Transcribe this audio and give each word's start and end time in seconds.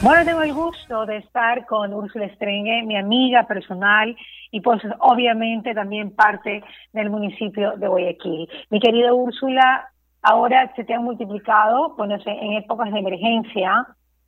Bueno, 0.00 0.24
tengo 0.24 0.42
el 0.42 0.54
gusto 0.54 1.06
de 1.06 1.16
estar 1.16 1.66
con 1.66 1.92
Úrsula 1.92 2.26
Estrengue, 2.26 2.82
mi 2.84 2.96
amiga 2.96 3.42
personal 3.48 4.16
y 4.52 4.60
pues 4.60 4.80
obviamente 5.00 5.74
también 5.74 6.14
parte 6.14 6.62
del 6.92 7.10
municipio 7.10 7.76
de 7.76 7.88
Guayaquil. 7.88 8.48
Mi 8.70 8.78
querida 8.78 9.12
Úrsula, 9.12 9.90
ahora 10.22 10.72
se 10.76 10.84
te 10.84 10.94
han 10.94 11.02
multiplicado, 11.02 11.96
bueno, 11.96 12.16
en 12.24 12.52
épocas 12.52 12.92
de 12.92 12.98
emergencia, 13.00 13.86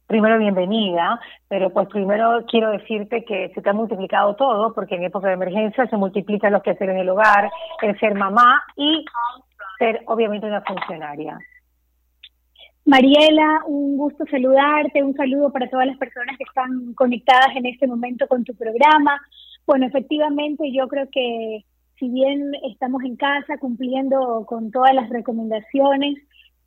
primero 0.09 0.39
bienvenida, 0.39 1.21
pero 1.47 1.71
pues 1.71 1.89
primero 1.89 2.45
quiero 2.49 2.73
decirte 2.73 3.25
que 3.25 3.53
se 3.55 3.63
te 3.63 3.71
ha 3.71 3.73
multiplicado 3.73 4.35
todo, 4.35 4.75
porque 4.75 4.97
en 4.97 5.05
época 5.05 5.29
de 5.29 5.35
emergencia 5.35 5.87
se 5.87 5.97
multiplica 5.97 6.51
lo 6.51 6.63
que 6.63 6.71
hacer 6.73 6.91
en 6.91 6.99
el 6.99 7.09
hogar, 7.09 7.49
el 7.83 7.99
ser 8.01 8.17
mamá 8.17 8.61
y 8.75 9.05
ser 9.81 10.03
obviamente 10.07 10.47
una 10.47 10.63
funcionaria. 10.63 11.37
Mariela, 12.85 13.63
un 13.67 13.97
gusto 13.97 14.25
saludarte, 14.31 15.03
un 15.03 15.15
saludo 15.15 15.51
para 15.51 15.69
todas 15.69 15.89
las 15.89 15.99
personas 15.99 16.39
que 16.39 16.45
están 16.45 16.95
conectadas 16.95 17.57
en 17.57 17.67
este 17.67 17.89
momento 17.89 18.29
con 18.29 18.45
tu 18.45 18.55
programa. 18.55 19.21
Bueno, 19.67 19.87
efectivamente 19.87 20.71
yo 20.73 20.87
creo 20.87 21.09
que 21.11 21.65
si 21.99 22.09
bien 22.09 22.53
estamos 22.71 23.03
en 23.03 23.17
casa 23.17 23.59
cumpliendo 23.59 24.47
con 24.47 24.71
todas 24.71 24.95
las 24.95 25.11
recomendaciones, 25.11 26.17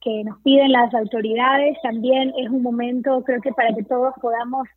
que 0.03 0.23
nos 0.23 0.39
piden 0.41 0.71
las 0.71 0.93
autoridades. 0.93 1.77
También 1.81 2.33
es 2.37 2.49
un 2.49 2.61
momento, 2.61 3.23
creo 3.23 3.41
que 3.41 3.53
para 3.53 3.73
que 3.73 3.83
todos 3.83 4.13
podamos 4.21 4.67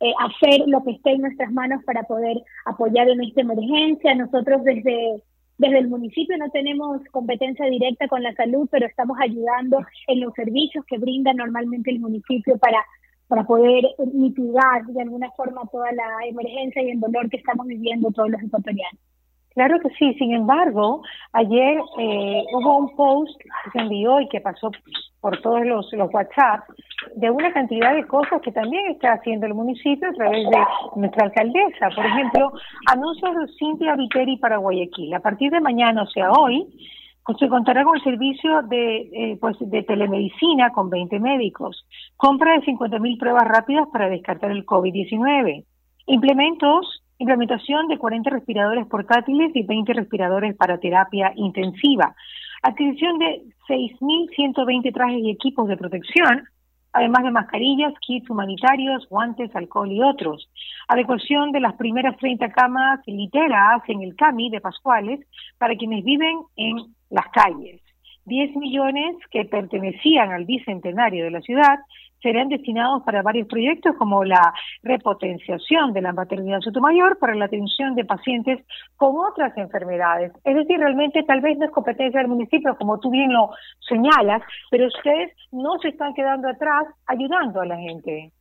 eh, 0.00 0.12
hacer 0.18 0.62
lo 0.66 0.82
que 0.82 0.92
esté 0.92 1.12
en 1.12 1.22
nuestras 1.22 1.52
manos 1.52 1.82
para 1.84 2.02
poder 2.02 2.36
apoyar 2.66 3.08
en 3.08 3.22
esta 3.22 3.42
emergencia. 3.42 4.14
Nosotros 4.14 4.64
desde, 4.64 5.22
desde 5.58 5.78
el 5.78 5.88
municipio 5.88 6.36
no 6.38 6.50
tenemos 6.50 7.00
competencia 7.10 7.66
directa 7.66 8.08
con 8.08 8.22
la 8.22 8.34
salud, 8.34 8.68
pero 8.70 8.86
estamos 8.86 9.16
ayudando 9.20 9.78
en 10.08 10.20
los 10.20 10.32
servicios 10.34 10.84
que 10.86 10.98
brinda 10.98 11.32
normalmente 11.32 11.90
el 11.90 12.00
municipio 12.00 12.58
para 12.58 12.78
para 13.32 13.44
poder 13.44 13.82
mitigar 14.12 14.84
de 14.84 15.00
alguna 15.00 15.30
forma 15.30 15.62
toda 15.72 15.90
la 15.92 16.26
emergencia 16.26 16.82
y 16.82 16.90
el 16.90 17.00
dolor 17.00 17.30
que 17.30 17.38
estamos 17.38 17.66
viviendo 17.66 18.10
todos 18.10 18.28
los 18.28 18.42
ecuatorianos. 18.42 19.00
Claro 19.54 19.78
que 19.80 19.90
sí, 19.90 20.14
sin 20.14 20.32
embargo, 20.34 21.02
ayer 21.32 21.78
eh, 21.98 22.44
hubo 22.54 22.78
un 22.78 22.96
post 22.96 23.38
que 23.38 23.70
se 23.70 23.78
envió 23.80 24.20
y 24.20 24.28
que 24.28 24.40
pasó 24.40 24.70
por 25.20 25.40
todos 25.42 25.64
los, 25.64 25.92
los 25.92 26.12
WhatsApp 26.12 26.64
de 27.16 27.30
una 27.30 27.52
cantidad 27.52 27.94
de 27.94 28.06
cosas 28.06 28.40
que 28.42 28.50
también 28.50 28.86
está 28.90 29.12
haciendo 29.12 29.46
el 29.46 29.54
municipio 29.54 30.08
a 30.08 30.12
través 30.12 30.48
de 30.48 30.58
nuestra 30.96 31.26
alcaldesa. 31.26 31.90
Por 31.94 32.06
ejemplo, 32.06 32.52
anuncios 32.86 33.34
de 33.36 33.52
Cintia 33.58 33.94
Viteri 33.94 34.38
para 34.38 34.56
Guayaquil. 34.56 35.14
A 35.14 35.20
partir 35.20 35.50
de 35.52 35.60
mañana, 35.60 36.02
o 36.02 36.06
sea, 36.06 36.30
hoy, 36.32 36.66
pues 37.24 37.38
se 37.38 37.48
contará 37.48 37.84
con 37.84 37.96
el 37.96 38.02
servicio 38.02 38.62
de, 38.62 38.96
eh, 39.12 39.38
pues 39.40 39.56
de 39.60 39.82
telemedicina 39.82 40.70
con 40.70 40.90
20 40.90 41.20
médicos, 41.20 41.86
compra 42.16 42.54
de 42.54 42.64
50.000 42.64 43.18
pruebas 43.18 43.44
rápidas 43.46 43.86
para 43.92 44.08
descartar 44.08 44.50
el 44.50 44.66
COVID-19, 44.66 45.64
implementos 46.06 47.01
implementación 47.18 47.88
de 47.88 47.98
40 47.98 48.30
respiradores 48.30 48.86
portátiles 48.86 49.52
y 49.54 49.62
20 49.62 49.92
respiradores 49.92 50.56
para 50.56 50.78
terapia 50.78 51.32
intensiva, 51.36 52.14
adquisición 52.62 53.18
de 53.18 53.42
6.120 53.68 54.92
trajes 54.92 55.18
y 55.18 55.30
equipos 55.30 55.68
de 55.68 55.76
protección, 55.76 56.44
además 56.92 57.24
de 57.24 57.30
mascarillas, 57.30 57.94
kits 58.00 58.28
humanitarios, 58.28 59.08
guantes, 59.08 59.54
alcohol 59.54 59.90
y 59.90 60.02
otros. 60.02 60.50
Adecuación 60.88 61.52
de 61.52 61.60
las 61.60 61.74
primeras 61.74 62.16
30 62.18 62.50
camas 62.50 63.00
literas 63.06 63.82
en 63.88 64.02
el 64.02 64.14
CAMI 64.14 64.50
de 64.50 64.60
Pascuales 64.60 65.20
para 65.58 65.76
quienes 65.76 66.04
viven 66.04 66.38
en 66.56 66.76
las 67.10 67.26
calles. 67.28 67.80
10 68.24 68.56
millones 68.56 69.16
que 69.30 69.44
pertenecían 69.44 70.30
al 70.30 70.44
bicentenario 70.44 71.24
de 71.24 71.30
la 71.30 71.40
ciudad 71.40 71.80
serán 72.22 72.48
destinados 72.48 73.02
para 73.02 73.22
varios 73.22 73.48
proyectos 73.48 73.94
como 73.96 74.24
la 74.24 74.54
repotenciación 74.82 75.92
de 75.92 76.02
la 76.02 76.12
maternidad 76.12 76.60
Sotomayor 76.60 77.18
para 77.18 77.34
la 77.34 77.46
atención 77.46 77.94
de 77.94 78.04
pacientes 78.04 78.64
con 78.96 79.16
otras 79.16 79.56
enfermedades. 79.56 80.32
Es 80.44 80.54
decir, 80.54 80.78
realmente 80.78 81.22
tal 81.24 81.40
vez 81.40 81.58
no 81.58 81.66
es 81.66 81.70
competencia 81.70 82.20
del 82.20 82.28
municipio, 82.28 82.76
como 82.76 82.98
tú 83.00 83.10
bien 83.10 83.32
lo 83.32 83.50
señalas, 83.88 84.42
pero 84.70 84.86
ustedes 84.86 85.32
no 85.50 85.78
se 85.80 85.88
están 85.88 86.14
quedando 86.14 86.48
atrás 86.48 86.86
ayudando 87.06 87.60
a 87.60 87.66
la 87.66 87.76
gente. 87.76 88.32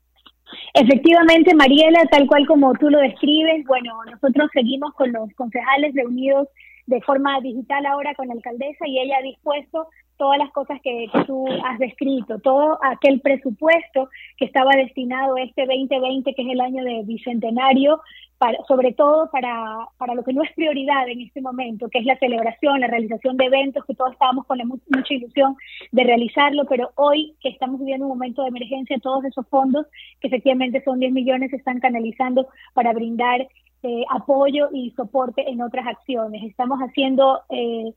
Efectivamente, 0.73 1.55
Mariela, 1.55 2.03
tal 2.11 2.28
cual 2.28 2.45
como 2.45 2.73
tú 2.73 2.89
lo 2.89 3.00
describes, 3.00 3.66
bueno, 3.66 3.94
nosotros 4.05 4.50
seguimos 4.53 4.94
con 4.94 5.11
los 5.11 5.34
concejales 5.35 5.94
reunidos 5.95 6.47
de 6.88 7.01
forma 7.01 7.39
digital 7.41 7.85
ahora 7.85 8.13
con 8.16 8.28
la 8.28 8.34
alcaldesa 8.34 8.88
y 8.88 9.00
ella 9.00 9.17
ha 9.19 9.23
dispuesto 9.23 9.88
todas 10.21 10.37
las 10.37 10.51
cosas 10.51 10.79
que, 10.83 11.09
tú 11.25 11.47
has 11.65 11.79
descrito, 11.79 12.37
todo 12.37 12.77
aquel 12.83 13.21
presupuesto 13.21 14.07
que 14.37 14.45
estaba 14.45 14.69
destinado 14.75 15.35
este 15.37 15.65
2020, 15.65 16.35
que 16.35 16.41
es 16.43 16.47
el 16.47 16.61
año 16.61 16.83
de 16.83 17.01
bicentenario, 17.05 17.99
para, 18.37 18.63
sobre 18.67 18.93
todo 18.93 19.31
para, 19.31 19.87
para 19.97 20.13
lo 20.13 20.23
que 20.23 20.31
no 20.31 20.43
es 20.43 20.53
prioridad 20.53 21.09
en 21.09 21.21
este 21.21 21.41
momento, 21.41 21.89
que 21.89 21.97
es 21.97 22.05
la 22.05 22.19
celebración, 22.19 22.81
la 22.81 22.85
realización 22.85 23.35
de 23.35 23.45
eventos, 23.45 23.83
que 23.83 23.95
todos 23.95 24.11
estábamos 24.11 24.45
con 24.45 24.59
mucha 24.59 25.11
ilusión 25.11 25.55
de 25.91 26.03
realizarlo, 26.03 26.65
pero 26.65 26.91
hoy 26.97 27.33
que 27.41 27.49
estamos 27.49 27.79
viviendo 27.79 28.05
un 28.05 28.11
momento 28.11 28.43
de 28.43 28.49
emergencia, 28.49 28.99
todos 29.01 29.25
esos 29.25 29.47
fondos, 29.47 29.87
que 30.19 30.27
efectivamente 30.27 30.83
son 30.83 30.99
10 30.99 31.13
millones, 31.13 31.49
se 31.49 31.57
están 31.57 31.79
canalizando 31.79 32.47
para 32.75 32.93
brindar 32.93 33.47
eh, 33.81 34.05
apoyo 34.11 34.69
y 34.71 34.91
soporte 34.91 35.49
en 35.49 35.63
otras 35.63 35.87
acciones. 35.87 36.43
Estamos 36.43 36.79
haciendo 36.79 37.41
eh, 37.49 37.95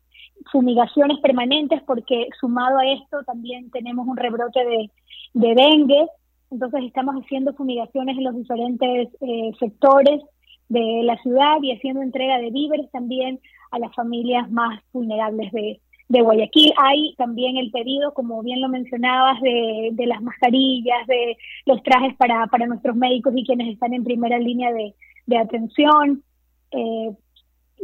fumigaciones 0.50 1.18
permanentes 1.20 1.82
porque 1.82 2.28
sumado 2.40 2.78
a 2.78 2.86
esto 2.86 3.22
también 3.24 3.70
tenemos 3.70 4.06
un 4.06 4.16
rebrote 4.16 4.60
de, 4.64 5.54
dengue, 5.54 6.06
entonces 6.50 6.84
estamos 6.84 7.16
haciendo 7.16 7.54
fumigaciones 7.54 8.16
en 8.16 8.24
los 8.24 8.36
diferentes 8.36 9.08
eh, 9.20 9.52
sectores 9.58 10.22
de 10.68 11.02
la 11.02 11.16
ciudad 11.18 11.56
y 11.62 11.72
haciendo 11.72 12.02
entrega 12.02 12.38
de 12.38 12.50
víveres 12.50 12.90
también 12.90 13.40
a 13.70 13.78
las 13.78 13.94
familias 13.94 14.50
más 14.50 14.80
vulnerables 14.92 15.50
de, 15.52 15.80
de 16.08 16.20
Guayaquil. 16.22 16.72
Hay 16.76 17.14
también 17.16 17.56
el 17.56 17.70
pedido, 17.70 18.14
como 18.14 18.42
bien 18.42 18.60
lo 18.60 18.68
mencionabas, 18.68 19.40
de, 19.40 19.90
de 19.92 20.06
las 20.06 20.22
mascarillas, 20.22 21.06
de 21.06 21.36
los 21.66 21.82
trajes 21.82 22.14
para, 22.16 22.46
para 22.46 22.66
nuestros 22.66 22.96
médicos 22.96 23.32
y 23.36 23.44
quienes 23.44 23.72
están 23.72 23.94
en 23.94 24.04
primera 24.04 24.38
línea 24.38 24.72
de, 24.72 24.94
de 25.26 25.38
atención 25.38 26.22
eh, 26.70 27.12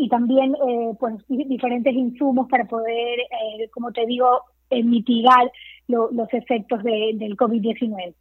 y 0.01 0.09
también 0.09 0.55
eh, 0.55 0.93
pues 0.99 1.15
diferentes 1.29 1.95
insumos 1.95 2.49
para 2.49 2.65
poder, 2.65 3.21
eh, 3.21 3.69
como 3.73 3.93
te 3.93 4.07
digo, 4.07 4.45
mitigar 4.71 5.51
los 5.89 6.33
efectos 6.33 6.83
de, 6.85 7.13
del 7.15 7.37
COVID-19. 7.37 8.15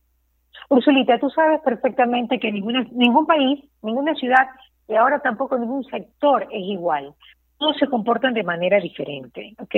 Ursulita, 0.69 1.19
tú 1.19 1.29
sabes 1.29 1.61
perfectamente 1.61 2.39
que 2.39 2.51
ninguna, 2.51 2.85
ningún 2.91 3.25
país, 3.25 3.63
ninguna 3.81 4.15
ciudad 4.15 4.47
y 4.87 4.95
ahora 4.95 5.19
tampoco 5.19 5.57
ningún 5.57 5.83
sector 5.85 6.47
es 6.51 6.61
igual 6.61 7.13
todos 7.59 7.77
se 7.77 7.87
comportan 7.87 8.33
de 8.33 8.43
manera 8.43 8.79
diferente, 8.79 9.53
¿ok? 9.59 9.75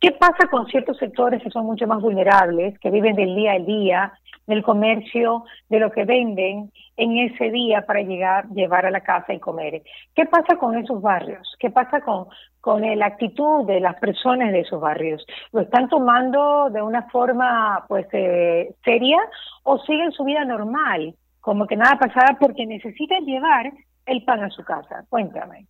¿Qué 0.00 0.10
pasa 0.18 0.48
con 0.50 0.66
ciertos 0.66 0.98
sectores 0.98 1.40
que 1.40 1.50
son 1.50 1.64
mucho 1.64 1.86
más 1.86 2.02
vulnerables, 2.02 2.78
que 2.80 2.90
viven 2.90 3.14
del 3.14 3.36
día 3.36 3.52
al 3.52 3.64
día, 3.64 4.12
del 4.48 4.64
comercio, 4.64 5.44
de 5.68 5.78
lo 5.78 5.92
que 5.92 6.04
venden 6.04 6.72
en 6.96 7.18
ese 7.18 7.50
día 7.52 7.86
para 7.86 8.02
llegar, 8.02 8.48
llevar 8.48 8.86
a 8.86 8.90
la 8.90 9.02
casa 9.02 9.32
y 9.32 9.38
comer? 9.38 9.82
¿Qué 10.16 10.26
pasa 10.26 10.56
con 10.56 10.76
esos 10.76 11.00
barrios? 11.00 11.54
¿Qué 11.60 11.70
pasa 11.70 12.00
con, 12.00 12.26
con 12.60 12.82
la 12.82 13.06
actitud 13.06 13.66
de 13.66 13.78
las 13.78 13.94
personas 14.00 14.50
de 14.50 14.60
esos 14.60 14.80
barrios? 14.80 15.24
¿Lo 15.52 15.60
están 15.60 15.88
tomando 15.88 16.70
de 16.70 16.82
una 16.82 17.02
forma, 17.02 17.84
pues, 17.86 18.06
eh, 18.12 18.74
seria 18.84 19.18
o 19.62 19.78
siguen 19.78 20.10
su 20.10 20.24
vida 20.24 20.44
normal, 20.44 21.14
como 21.40 21.68
que 21.68 21.76
nada 21.76 21.96
pasaba 22.00 22.36
porque 22.40 22.66
necesitan 22.66 23.24
llevar 23.24 23.72
el 24.06 24.24
pan 24.24 24.42
a 24.42 24.50
su 24.50 24.64
casa? 24.64 25.04
Cuéntame. 25.08 25.66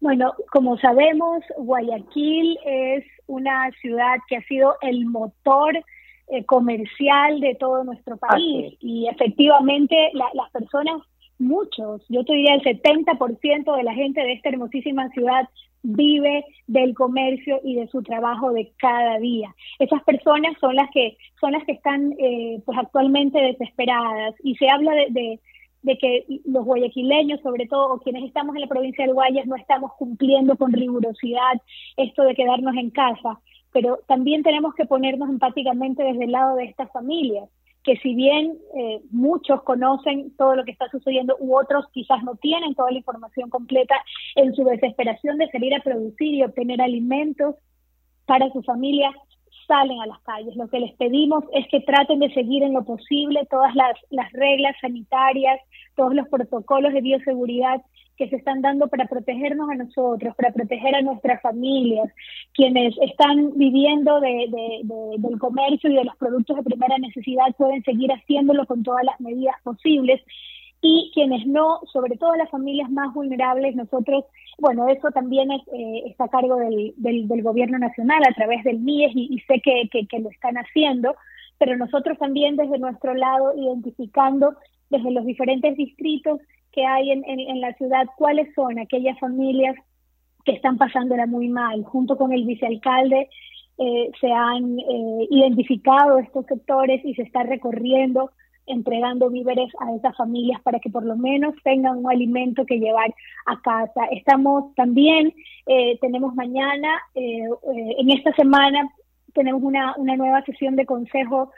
Bueno, 0.00 0.34
como 0.52 0.76
sabemos, 0.78 1.42
Guayaquil 1.56 2.58
es 2.64 3.04
una 3.26 3.70
ciudad 3.80 4.16
que 4.28 4.36
ha 4.36 4.42
sido 4.42 4.76
el 4.82 5.06
motor 5.06 5.82
eh, 6.28 6.44
comercial 6.44 7.40
de 7.40 7.54
todo 7.54 7.84
nuestro 7.84 8.16
país. 8.16 8.74
Y 8.80 9.08
efectivamente 9.08 10.10
las 10.12 10.50
personas, 10.50 11.02
muchos, 11.38 12.02
yo 12.08 12.24
te 12.24 12.34
diría 12.34 12.54
el 12.54 12.62
70% 12.62 13.76
de 13.76 13.82
la 13.82 13.94
gente 13.94 14.20
de 14.20 14.32
esta 14.32 14.48
hermosísima 14.50 15.08
ciudad 15.10 15.48
vive 15.82 16.44
del 16.66 16.94
comercio 16.94 17.60
y 17.62 17.76
de 17.76 17.86
su 17.88 18.02
trabajo 18.02 18.52
de 18.52 18.72
cada 18.78 19.18
día. 19.18 19.54
Esas 19.78 20.02
personas 20.02 20.56
son 20.60 20.74
las 20.74 20.90
que 20.90 21.16
son 21.40 21.52
las 21.52 21.64
que 21.64 21.72
están 21.72 22.12
eh, 22.18 22.60
pues 22.64 22.76
actualmente 22.76 23.38
desesperadas. 23.38 24.34
Y 24.42 24.56
se 24.56 24.68
habla 24.68 24.92
de 24.92 25.06
de 25.10 25.40
que 25.94 26.26
los 26.44 26.64
guayaquileños, 26.64 27.40
sobre 27.40 27.66
todo, 27.66 27.94
o 27.94 27.98
quienes 28.00 28.24
estamos 28.24 28.54
en 28.56 28.62
la 28.62 28.66
provincia 28.66 29.04
del 29.04 29.14
Guayas, 29.14 29.46
no 29.46 29.56
estamos 29.56 29.92
cumpliendo 29.98 30.56
con 30.56 30.72
rigurosidad 30.72 31.62
esto 31.96 32.22
de 32.24 32.34
quedarnos 32.34 32.74
en 32.76 32.90
casa, 32.90 33.40
pero 33.72 34.00
también 34.06 34.42
tenemos 34.42 34.74
que 34.74 34.86
ponernos 34.86 35.28
empáticamente 35.28 36.02
desde 36.02 36.24
el 36.24 36.32
lado 36.32 36.56
de 36.56 36.64
estas 36.64 36.90
familias, 36.92 37.48
que 37.84 37.96
si 37.98 38.14
bien 38.14 38.58
eh, 38.76 39.00
muchos 39.10 39.62
conocen 39.62 40.34
todo 40.36 40.56
lo 40.56 40.64
que 40.64 40.72
está 40.72 40.88
sucediendo 40.88 41.36
u 41.38 41.56
otros 41.56 41.86
quizás 41.92 42.22
no 42.24 42.34
tienen 42.34 42.74
toda 42.74 42.90
la 42.90 42.98
información 42.98 43.48
completa, 43.48 43.94
en 44.34 44.54
su 44.54 44.64
desesperación 44.64 45.38
de 45.38 45.48
salir 45.50 45.72
a 45.72 45.80
producir 45.80 46.34
y 46.34 46.42
obtener 46.42 46.82
alimentos 46.82 47.54
para 48.26 48.50
su 48.50 48.62
familia, 48.62 49.12
salen 49.66 50.00
a 50.00 50.06
las 50.06 50.20
calles. 50.20 50.56
Lo 50.56 50.68
que 50.68 50.80
les 50.80 50.92
pedimos 50.94 51.44
es 51.52 51.66
que 51.68 51.80
traten 51.80 52.20
de 52.20 52.32
seguir 52.32 52.62
en 52.62 52.74
lo 52.74 52.84
posible 52.84 53.46
todas 53.50 53.74
las, 53.74 53.96
las 54.10 54.32
reglas 54.32 54.76
sanitarias, 54.80 55.60
todos 55.94 56.14
los 56.14 56.28
protocolos 56.28 56.92
de 56.92 57.00
bioseguridad 57.00 57.82
que 58.16 58.28
se 58.28 58.36
están 58.36 58.62
dando 58.62 58.88
para 58.88 59.06
protegernos 59.06 59.68
a 59.70 59.74
nosotros, 59.74 60.34
para 60.36 60.52
proteger 60.52 60.94
a 60.94 61.02
nuestras 61.02 61.40
familias, 61.42 62.10
quienes 62.54 62.94
están 63.02 63.56
viviendo 63.56 64.20
de, 64.20 64.48
del 65.18 65.38
comercio 65.38 65.90
y 65.90 65.96
de 65.96 66.04
los 66.04 66.16
productos 66.16 66.56
de 66.56 66.62
primera 66.62 66.96
necesidad 66.98 67.54
pueden 67.58 67.82
seguir 67.84 68.10
haciéndolo 68.10 68.66
con 68.66 68.82
todas 68.82 69.04
las 69.04 69.20
medidas 69.20 69.56
posibles 69.62 70.22
y 70.88 71.10
quienes 71.12 71.44
no, 71.48 71.80
sobre 71.92 72.16
todo 72.16 72.36
las 72.36 72.48
familias 72.48 72.88
más 72.90 73.12
vulnerables, 73.12 73.74
nosotros, 73.74 74.24
bueno, 74.58 74.86
eso 74.88 75.10
también 75.10 75.50
es, 75.50 75.62
eh, 75.72 76.04
está 76.06 76.24
a 76.26 76.28
cargo 76.28 76.56
del, 76.58 76.94
del, 76.96 77.42
gobierno 77.42 77.76
nacional 77.76 78.22
a 78.22 78.32
través 78.34 78.62
del 78.62 78.78
MIES 78.78 79.10
y, 79.16 79.40
sé 79.48 79.60
que, 79.60 80.20
lo 80.20 80.30
están 80.30 80.54
haciendo, 80.56 81.16
pero 81.58 81.76
nosotros 81.76 82.16
también 82.18 82.54
desde 82.54 82.78
nuestro 82.78 83.14
lado 83.14 83.52
identificando 83.56 84.54
desde 84.88 85.10
los 85.10 85.24
diferentes 85.24 85.76
distritos 85.76 86.38
que 86.70 86.86
hay 86.86 87.10
en, 87.10 87.24
en, 87.26 87.60
la 87.60 87.72
ciudad 87.72 88.06
cuáles 88.16 88.54
son 88.54 88.78
aquellas 88.78 89.18
familias 89.18 89.74
que 90.44 90.52
están 90.52 90.78
pasándola 90.78 91.26
muy 91.26 91.48
mal. 91.48 91.82
Junto 91.82 92.16
con 92.16 92.32
el 92.32 92.44
vicealcalde 92.44 93.28
eh, 93.78 94.10
se 94.20 94.30
han 94.30 94.78
eh, 94.78 95.26
identificado 95.30 96.18
estos 96.18 96.46
sectores 96.46 97.04
y 97.04 97.14
se 97.14 97.22
está 97.22 97.42
recorriendo 97.42 98.30
entregando 98.66 99.30
víveres 99.30 99.72
a 99.80 99.94
esas 99.94 100.16
familias 100.16 100.60
para 100.62 100.78
que 100.80 100.90
por 100.90 101.04
lo 101.04 101.16
menos 101.16 101.54
tengan 101.62 101.98
un 101.98 102.10
alimento 102.10 102.66
que 102.66 102.78
llevar 102.78 103.14
a 103.46 103.60
casa. 103.60 104.06
Estamos 104.10 104.74
también, 104.74 105.32
eh, 105.66 105.98
tenemos 106.00 106.34
mañana, 106.34 107.00
eh, 107.14 107.44
eh, 107.44 107.96
en 107.98 108.10
esta 108.10 108.32
semana 108.32 108.88
tenemos 109.34 109.62
una, 109.62 109.94
una 109.96 110.16
nueva 110.16 110.42
sesión 110.42 110.76
de 110.76 110.86
consejo 110.86 111.50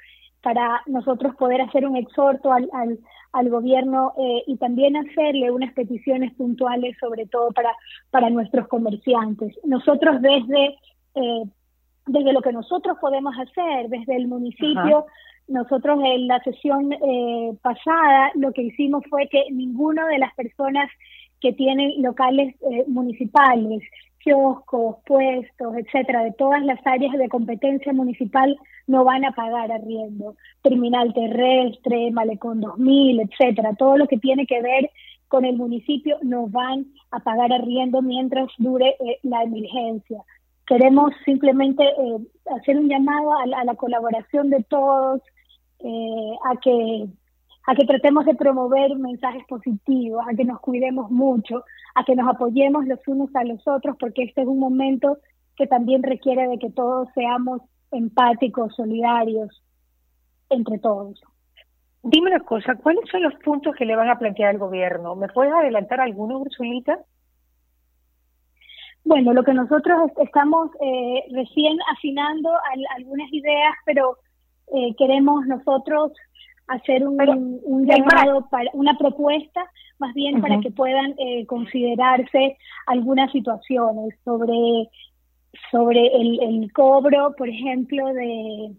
para 0.42 0.82
nosotros 0.86 1.34
poder 1.36 1.60
hacer 1.60 1.86
un 1.86 1.96
exhorto 1.96 2.52
al, 2.52 2.68
al, 3.32 3.48
gobierno 3.50 4.14
y 4.46 4.56
también 4.56 4.96
hacerle 4.96 5.50
unas 5.50 5.72
peticiones 5.74 6.32
puntuales, 6.34 6.96
sobre 6.98 7.26
todo 7.26 7.50
para, 7.50 7.72
para 8.10 8.30
nuestros 8.30 8.68
comerciantes. 8.68 9.56
Nosotros 9.64 10.20
desde, 10.22 10.76
desde 12.06 12.32
lo 12.32 12.40
que 12.40 12.52
nosotros 12.52 12.98
podemos 13.00 13.34
hacer, 13.38 13.88
desde 13.88 14.16
el 14.16 14.28
municipio, 14.28 15.06
nosotros 15.48 15.98
en 16.04 16.28
la 16.28 16.40
sesión 16.40 16.92
eh, 16.92 17.52
pasada 17.62 18.30
lo 18.34 18.52
que 18.52 18.62
hicimos 18.62 19.02
fue 19.08 19.28
que 19.28 19.44
ninguno 19.50 20.06
de 20.06 20.18
las 20.18 20.34
personas 20.34 20.90
que 21.40 21.52
tienen 21.52 22.02
locales 22.02 22.54
eh, 22.70 22.84
municipales, 22.86 23.82
kioscos, 24.18 24.96
puestos, 25.06 25.76
etcétera, 25.76 26.22
de 26.24 26.32
todas 26.32 26.62
las 26.62 26.84
áreas 26.86 27.16
de 27.16 27.28
competencia 27.28 27.92
municipal 27.92 28.58
no 28.86 29.04
van 29.04 29.24
a 29.24 29.32
pagar 29.32 29.72
arriendo. 29.72 30.36
Terminal 30.62 31.14
terrestre, 31.14 32.10
Malecón 32.10 32.60
2000, 32.60 33.20
etcétera, 33.20 33.74
todo 33.74 33.96
lo 33.96 34.06
que 34.06 34.18
tiene 34.18 34.46
que 34.46 34.60
ver 34.60 34.90
con 35.28 35.44
el 35.44 35.56
municipio 35.56 36.18
no 36.22 36.46
van 36.48 36.86
a 37.10 37.20
pagar 37.20 37.52
arriendo 37.52 38.02
mientras 38.02 38.48
dure 38.58 38.96
eh, 39.00 39.18
la 39.22 39.44
emergencia. 39.44 40.22
Queremos 40.66 41.12
simplemente 41.24 41.82
hacer 42.54 42.76
un 42.76 42.90
llamado 42.90 43.32
a 43.32 43.64
la 43.64 43.74
colaboración 43.74 44.50
de 44.50 44.62
todos, 44.64 45.22
eh, 45.80 46.36
a 46.44 46.56
que 46.56 47.08
a 47.68 47.74
que 47.74 47.84
tratemos 47.84 48.24
de 48.24 48.34
promover 48.34 48.96
mensajes 48.96 49.44
positivos, 49.46 50.24
a 50.26 50.34
que 50.34 50.44
nos 50.46 50.58
cuidemos 50.60 51.10
mucho, 51.10 51.64
a 51.94 52.02
que 52.02 52.16
nos 52.16 52.26
apoyemos 52.26 52.86
los 52.86 53.06
unos 53.06 53.28
a 53.36 53.44
los 53.44 53.60
otros, 53.68 53.94
porque 54.00 54.22
este 54.22 54.40
es 54.40 54.46
un 54.48 54.58
momento 54.58 55.18
que 55.54 55.66
también 55.66 56.02
requiere 56.02 56.48
de 56.48 56.58
que 56.58 56.70
todos 56.70 57.08
seamos 57.14 57.60
empáticos, 57.90 58.74
solidarios 58.74 59.62
entre 60.48 60.78
todos. 60.78 61.20
Dime 62.02 62.30
una 62.30 62.40
cosa, 62.40 62.74
¿cuáles 62.76 63.06
son 63.10 63.22
los 63.22 63.34
puntos 63.44 63.76
que 63.76 63.84
le 63.84 63.96
van 63.96 64.08
a 64.08 64.18
plantear 64.18 64.48
al 64.48 64.58
gobierno? 64.58 65.14
¿Me 65.14 65.28
puedes 65.28 65.52
adelantar 65.52 66.00
alguno, 66.00 66.38
Ursulita? 66.38 67.00
Bueno, 69.04 69.34
lo 69.34 69.44
que 69.44 69.52
nosotros 69.52 70.10
estamos 70.18 70.70
eh, 70.80 71.24
recién 71.32 71.76
afinando 71.92 72.50
algunas 72.96 73.30
ideas, 73.30 73.74
pero 73.84 74.16
eh, 74.74 74.94
queremos 74.96 75.46
nosotros 75.46 76.12
hacer 76.68 77.06
un, 77.06 77.60
un 77.64 77.86
llamado 77.86 78.46
para 78.50 78.70
una 78.74 78.96
propuesta 78.98 79.64
más 79.98 80.14
bien 80.14 80.40
para 80.40 80.60
que 80.60 80.70
puedan 80.70 81.14
eh, 81.18 81.46
considerarse 81.46 82.56
algunas 82.86 83.32
situaciones 83.32 84.14
sobre 84.24 84.88
sobre 85.70 86.06
el, 86.14 86.40
el 86.42 86.72
cobro 86.72 87.34
por 87.36 87.48
ejemplo 87.48 88.06
de, 88.08 88.72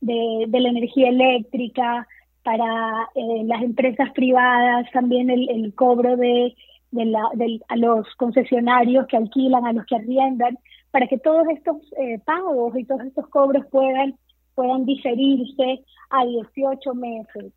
de, 0.00 0.44
de 0.48 0.60
la 0.60 0.68
energía 0.68 1.08
eléctrica 1.08 2.06
para 2.42 3.08
eh, 3.14 3.44
las 3.44 3.62
empresas 3.62 4.10
privadas 4.12 4.90
también 4.92 5.30
el, 5.30 5.48
el 5.48 5.74
cobro 5.74 6.16
de, 6.16 6.54
de 6.90 7.04
la, 7.06 7.22
a 7.68 7.76
los 7.76 8.06
concesionarios 8.16 9.06
que 9.06 9.16
alquilan 9.16 9.64
a 9.64 9.72
los 9.72 9.86
que 9.86 9.96
arriendan 9.96 10.58
para 10.90 11.06
que 11.06 11.18
todos 11.18 11.46
estos 11.48 11.76
eh, 11.98 12.18
pagos 12.24 12.76
y 12.76 12.84
todos 12.84 13.02
estos 13.02 13.28
cobros 13.28 13.64
puedan 13.70 14.16
puedan 14.54 14.84
diferirse 14.84 15.84
a 16.10 16.24
18 16.24 16.94
meses. 16.94 17.52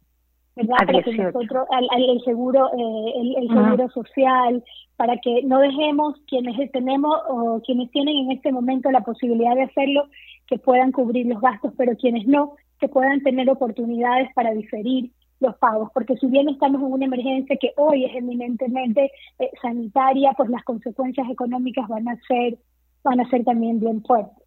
¿verdad? 0.56 0.76
Para 0.86 1.04
que 1.04 1.14
nosotros, 1.14 1.68
al, 1.70 2.10
el 2.10 2.22
seguro, 2.24 2.70
eh, 2.74 3.34
el, 3.38 3.48
seguro 3.50 3.90
social, 3.90 4.64
para 4.96 5.18
que 5.18 5.44
no 5.44 5.60
dejemos 5.60 6.16
quienes 6.28 6.72
tenemos 6.72 7.14
o 7.28 7.62
quienes 7.66 7.92
tienen 7.92 8.16
en 8.16 8.32
este 8.32 8.54
momento 8.54 8.90
la 8.90 9.02
posibilidad 9.02 9.54
de 9.56 9.64
hacerlo, 9.64 10.08
que 10.48 10.58
puedan 10.58 10.92
cubrir 10.94 11.26
los 11.26 11.42
gastos, 11.42 11.74
pero 11.78 11.98
quienes 11.98 12.26
no, 12.26 12.54
que 12.80 12.88
puedan 12.88 13.22
tener 13.22 13.50
oportunidades 13.50 14.30
para 14.34 14.54
diferir 14.54 15.12
los 15.42 15.58
pagos, 15.58 15.90
porque 15.94 16.16
si 16.16 16.28
bien 16.28 16.48
estamos 16.48 16.82
en 16.82 16.94
una 16.94 17.06
emergencia 17.06 17.58
que 17.58 17.74
hoy 17.76 18.06
es 18.06 18.16
eminentemente 18.16 19.12
eh, 19.40 19.52
sanitaria, 19.62 20.32
pues 20.38 20.50
las 20.50 20.64
consecuencias 20.64 21.30
económicas 21.30 21.88
van 21.90 22.08
a 22.08 22.16
ser 22.28 22.58
van 23.04 23.20
a 23.20 23.30
ser 23.30 23.44
también 23.44 23.80
bien 23.80 24.02
fuertes. 24.04 24.45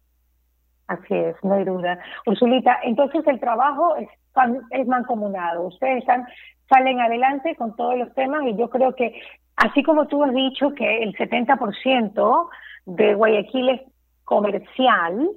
Así 0.89 1.13
es, 1.13 1.35
no 1.43 1.53
hay 1.53 1.65
duda. 1.65 1.99
Ursulita, 2.25 2.79
entonces 2.83 3.25
el 3.27 3.39
trabajo 3.39 3.95
es, 3.97 4.87
mancomunado. 4.87 5.67
Ustedes 5.67 5.99
están, 5.99 6.25
salen 6.67 6.99
adelante 6.99 7.55
con 7.55 7.75
todos 7.75 7.95
los 7.95 8.11
temas 8.15 8.41
y 8.47 8.55
yo 8.55 8.71
creo 8.71 8.95
que, 8.95 9.21
así 9.55 9.83
como 9.83 10.07
tú 10.07 10.23
has 10.23 10.33
dicho 10.33 10.73
que 10.73 11.03
el 11.03 11.15
70% 11.15 12.49
de 12.87 13.13
Guayaquil 13.13 13.69
es 13.69 13.81
comercial, 14.23 15.29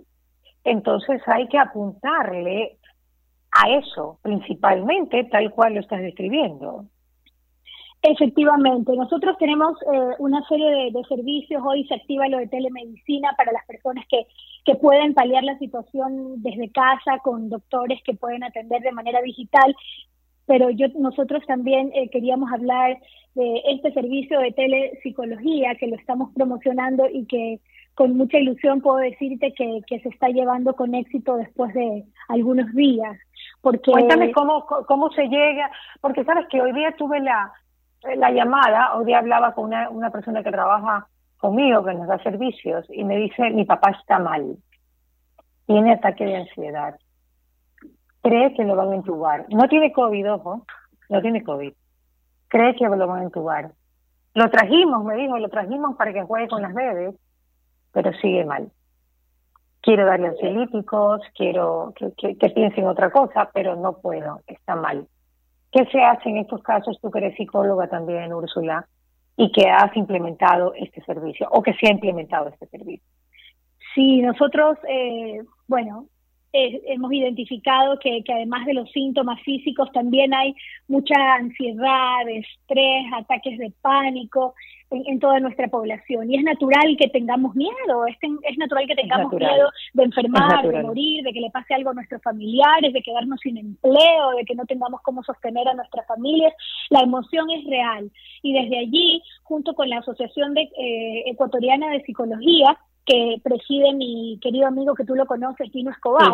entonces 0.64 1.20
hay 1.26 1.46
que 1.48 1.58
apuntarle 1.58 2.78
a 3.50 3.68
eso 3.72 4.20
principalmente, 4.22 5.24
tal 5.24 5.50
cual 5.50 5.74
lo 5.74 5.80
estás 5.80 6.00
describiendo. 6.00 6.86
Efectivamente, 8.04 8.96
nosotros 8.96 9.36
tenemos 9.38 9.80
eh, 9.82 10.16
una 10.18 10.42
serie 10.48 10.90
de, 10.90 11.04
servicios, 11.04 11.62
hoy 11.64 11.86
se 11.86 11.94
activa 11.94 12.26
lo 12.26 12.38
de 12.38 12.48
telemedicina 12.48 13.32
para 13.36 13.52
las 13.52 13.64
personas 13.64 14.04
que, 14.08 14.26
que 14.64 14.74
pueden 14.74 15.14
paliar 15.14 15.44
la 15.44 15.56
situación 15.58 16.42
desde 16.42 16.72
casa 16.72 17.18
con 17.22 17.48
doctores 17.48 18.02
que 18.02 18.14
pueden 18.14 18.42
atender 18.42 18.82
de 18.82 18.90
manera 18.90 19.22
digital, 19.22 19.76
pero 20.46 20.68
yo 20.70 20.88
nosotros 20.98 21.44
también 21.46 21.92
eh, 21.94 22.10
queríamos 22.10 22.52
hablar 22.52 22.98
de 23.36 23.62
este 23.66 23.92
servicio 23.92 24.40
de 24.40 24.50
telepsicología 24.50 25.76
que 25.76 25.86
lo 25.86 25.94
estamos 25.94 26.32
promocionando 26.34 27.08
y 27.08 27.24
que 27.26 27.60
con 27.94 28.16
mucha 28.16 28.38
ilusión 28.38 28.80
puedo 28.80 28.96
decirte 28.96 29.54
que, 29.54 29.80
que 29.86 30.00
se 30.00 30.08
está 30.08 30.26
llevando 30.28 30.74
con 30.74 30.96
éxito 30.96 31.36
después 31.36 31.72
de 31.72 32.04
algunos 32.28 32.72
días. 32.74 33.16
Cuéntame 33.60 34.32
cómo, 34.32 34.66
cómo 34.88 35.10
se 35.12 35.28
llega, 35.28 35.70
porque 36.00 36.24
sabes 36.24 36.46
que 36.48 36.60
hoy 36.60 36.72
día 36.72 36.96
tuve 36.96 37.20
la 37.20 37.52
la 38.16 38.30
llamada, 38.30 38.94
hoy 38.94 39.06
día 39.06 39.18
hablaba 39.18 39.54
con 39.54 39.66
una, 39.66 39.88
una 39.90 40.10
persona 40.10 40.42
que 40.42 40.50
trabaja 40.50 41.06
conmigo, 41.38 41.84
que 41.84 41.94
nos 41.94 42.06
da 42.06 42.22
servicios, 42.22 42.86
y 42.90 43.04
me 43.04 43.16
dice, 43.16 43.50
mi 43.50 43.64
papá 43.64 43.90
está 43.90 44.18
mal, 44.18 44.56
tiene 45.66 45.92
ataque 45.92 46.24
de 46.24 46.36
ansiedad, 46.36 46.96
cree 48.22 48.54
que 48.54 48.64
lo 48.64 48.76
van 48.76 48.92
a 48.92 48.94
entubar. 48.94 49.46
No 49.50 49.68
tiene 49.68 49.92
COVID, 49.92 50.32
ojo, 50.32 50.64
no 51.08 51.20
tiene 51.20 51.42
COVID. 51.42 51.72
Cree 52.48 52.76
que 52.76 52.84
lo 52.84 53.06
van 53.06 53.20
a 53.20 53.24
entubar. 53.24 53.72
Lo 54.34 54.48
trajimos, 54.50 55.04
me 55.04 55.16
dijo, 55.16 55.38
lo 55.38 55.48
trajimos 55.48 55.96
para 55.96 56.12
que 56.12 56.22
juegue 56.22 56.48
con 56.48 56.62
las 56.62 56.72
bebés, 56.72 57.14
pero 57.92 58.12
sigue 58.14 58.44
mal. 58.44 58.70
Quiero 59.82 60.06
darle 60.06 60.28
ansiolíticos, 60.28 61.20
quiero 61.34 61.92
que, 61.96 62.36
que, 62.36 62.84
otra 62.84 63.10
cosa, 63.10 63.50
pero 63.52 63.74
no 63.76 63.98
puedo, 63.98 64.40
está 64.46 64.76
mal. 64.76 65.06
¿Qué 65.72 65.86
se 65.86 66.02
hace 66.02 66.28
en 66.28 66.36
estos 66.36 66.62
casos, 66.62 66.98
tú 67.00 67.10
que 67.10 67.18
eres 67.18 67.36
psicóloga 67.36 67.88
también, 67.88 68.32
Úrsula, 68.32 68.86
y 69.36 69.50
que 69.50 69.70
has 69.70 69.96
implementado 69.96 70.74
este 70.74 71.02
servicio 71.02 71.48
o 71.50 71.62
que 71.62 71.72
se 71.74 71.86
ha 71.86 71.92
implementado 71.92 72.48
este 72.48 72.66
servicio? 72.66 73.08
Sí, 73.94 74.20
nosotros, 74.20 74.78
eh, 74.86 75.40
bueno, 75.66 76.06
eh, 76.52 76.82
hemos 76.88 77.10
identificado 77.12 77.98
que, 77.98 78.22
que, 78.22 78.32
además 78.34 78.66
de 78.66 78.74
los 78.74 78.90
síntomas 78.90 79.40
físicos 79.40 79.90
también 79.92 80.34
hay 80.34 80.54
mucha 80.86 81.14
ansiedad, 81.34 82.28
estrés, 82.28 83.04
ataques 83.14 83.58
de 83.58 83.72
pánico. 83.80 84.54
En, 84.92 85.18
toda 85.18 85.40
nuestra 85.40 85.68
población. 85.68 86.30
Y 86.30 86.36
es 86.36 86.44
natural 86.44 86.96
que 86.98 87.08
tengamos 87.08 87.54
miedo, 87.54 88.06
es, 88.06 88.16
es 88.20 88.58
natural 88.58 88.86
que 88.86 88.94
tengamos 88.94 89.32
miedo 89.32 89.70
de 89.94 90.02
enfermar, 90.04 90.66
de 90.66 90.82
morir, 90.82 91.24
de 91.24 91.32
que 91.32 91.40
le 91.40 91.50
pase 91.50 91.74
algo 91.74 91.90
a 91.90 91.94
nuestros 91.94 92.22
familiares, 92.22 92.92
de 92.92 93.02
quedarnos 93.02 93.40
sin 93.40 93.58
empleo, 93.58 94.30
de 94.36 94.44
que 94.44 94.54
no 94.54 94.64
tengamos 94.66 95.00
cómo 95.02 95.22
sostener 95.22 95.68
a 95.68 95.74
nuestras 95.74 96.06
familias. 96.06 96.52
La 96.90 97.00
emoción 97.00 97.50
es 97.50 97.64
real. 97.66 98.10
Y 98.42 98.52
desde 98.52 98.78
allí, 98.78 99.22
junto 99.42 99.74
con 99.74 99.88
la 99.88 99.98
Asociación 99.98 100.54
de, 100.54 100.62
eh, 100.62 101.22
Ecuatoriana 101.26 101.90
de 101.90 102.02
Psicología, 102.02 102.78
que 103.04 103.36
preside 103.42 103.92
mi 103.94 104.38
querido 104.40 104.66
amigo 104.66 104.94
que 104.94 105.04
tú 105.04 105.14
lo 105.14 105.26
conoces, 105.26 105.70
Tino 105.72 105.90
Escobar. 105.90 106.32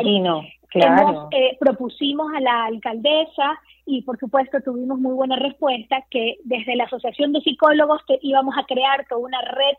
claro. 0.69 1.29
Eh, 1.31 1.57
propusimos 1.59 2.27
a 2.37 2.41
la 2.41 2.67
alcaldesa 2.67 3.59
y 3.87 4.03
por 4.03 4.19
supuesto 4.19 4.61
tuvimos 4.61 4.99
muy 4.99 5.15
buena 5.15 5.37
respuesta 5.37 6.05
que 6.11 6.37
desde 6.45 6.77
la 6.77 6.85
Asociación 6.85 7.33
de 7.33 7.41
Psicólogos 7.41 8.03
que 8.07 8.19
íbamos 8.23 8.55
a 8.59 8.65
crear 8.65 9.07
toda 9.09 9.23
una 9.23 9.41
red 9.43 9.77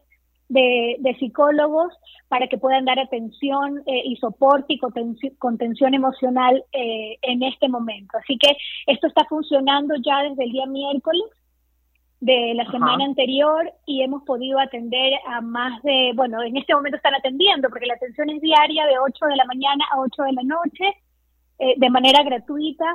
de, 0.49 1.15
psicólogos 1.19 1.93
para 2.27 2.47
que 2.47 2.57
puedan 2.57 2.85
dar 2.85 2.99
atención 2.99 3.83
eh, 3.85 4.01
y 4.05 4.15
soporte 4.17 4.73
y 4.73 4.79
contención, 5.37 5.93
emocional 5.93 6.63
eh, 6.73 7.17
en 7.21 7.43
este 7.43 7.69
momento. 7.69 8.17
Así 8.17 8.37
que 8.37 8.57
esto 8.87 9.07
está 9.07 9.25
funcionando 9.25 9.93
ya 10.03 10.23
desde 10.23 10.43
el 10.43 10.51
día 10.51 10.65
miércoles 10.65 11.23
de 12.29 12.53
la 12.53 12.65
semana 12.69 13.05
anterior 13.05 13.73
y 13.87 14.03
hemos 14.03 14.21
podido 14.21 14.59
atender 14.59 15.13
a 15.25 15.41
más 15.41 15.81
de, 15.81 16.11
bueno, 16.15 16.43
en 16.43 16.57
este 16.57 16.75
momento 16.75 16.97
están 16.97 17.15
atendiendo 17.15 17.69
porque 17.69 17.87
la 17.87 17.95
atención 17.95 18.29
es 18.29 18.39
diaria 18.39 18.85
de 18.85 18.99
8 18.99 19.25
de 19.25 19.35
la 19.35 19.45
mañana 19.45 19.83
a 19.91 19.99
8 19.99 20.23
de 20.23 20.33
la 20.33 20.43
noche 20.43 20.85
eh, 21.57 21.73
de 21.75 21.89
manera 21.89 22.21
gratuita. 22.21 22.85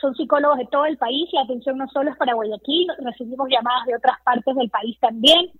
Son 0.00 0.14
psicólogos 0.14 0.56
de 0.56 0.66
todo 0.72 0.86
el 0.86 0.96
país, 0.96 1.28
la 1.32 1.42
atención 1.42 1.76
no 1.76 1.88
solo 1.88 2.10
es 2.10 2.16
para 2.16 2.32
Guayaquil, 2.32 2.86
recibimos 3.04 3.50
llamadas 3.50 3.84
de 3.84 3.96
otras 3.96 4.16
partes 4.24 4.56
del 4.56 4.70
país 4.70 4.98
también. 4.98 5.50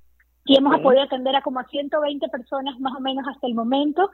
Y 0.47 0.57
hemos 0.57 0.81
podido 0.81 1.03
atender 1.03 1.37
a 1.37 1.43
como 1.43 1.61
a 1.61 1.65
120 1.65 2.27
personas 2.29 2.81
más 2.81 2.95
o 2.97 3.00
menos 3.00 3.27
hasta 3.29 3.47
el 3.47 3.55
momento. 3.55 4.11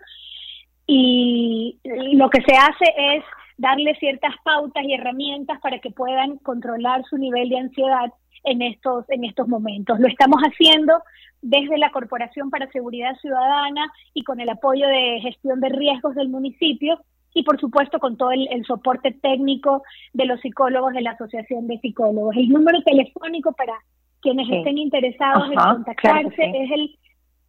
Y 0.85 1.79
lo 1.85 2.29
que 2.29 2.43
se 2.43 2.57
hace 2.57 2.93
es 3.15 3.25
darle 3.57 3.95
ciertas 4.01 4.35
pautas 4.45 4.83
y 4.83 4.95
herramientas 4.95 5.61
para 5.61 5.79
que 5.79 5.93
puedan 5.93 6.39
controlar 6.39 7.05
su 7.09 7.17
nivel 7.19 7.49
de 7.49 7.59
ansiedad 7.59 8.13
en 8.47 8.63
estos, 8.63 9.05
en 9.11 9.25
estos 9.25 9.47
momentos. 9.49 10.01
Lo 10.01 10.09
estamos 10.09 10.41
haciendo 10.41 10.95
desde 11.43 11.77
la 11.79 11.91
Corporación 11.91 12.49
para 12.49 12.71
Seguridad 12.71 13.15
Ciudadana 13.21 13.93
y 14.15 14.23
con 14.23 14.41
el 14.41 14.49
apoyo 14.49 14.89
de 14.89 15.21
gestión 15.21 15.61
de 15.61 15.69
riesgos 15.69 16.15
del 16.15 16.29
municipio 16.29 16.99
y 17.35 17.43
por 17.43 17.61
supuesto 17.61 17.99
con 17.99 18.17
todo 18.17 18.31
el, 18.31 18.65
soporte 18.65 19.13
técnico 19.13 19.83
de 20.15 20.25
los 20.25 20.41
psicólogos 20.41 20.95
de 20.95 21.03
la 21.03 21.11
Asociación 21.11 21.67
de 21.67 21.79
Psicólogos. 21.81 22.35
El 22.35 22.49
número 22.49 22.81
telefónico 22.83 23.53
para 23.53 23.75
quienes 24.23 24.49
estén 24.49 24.79
interesados 24.79 25.51
en 25.51 25.59
contactarse 25.59 26.43
es 26.55 26.71
el 26.71 26.97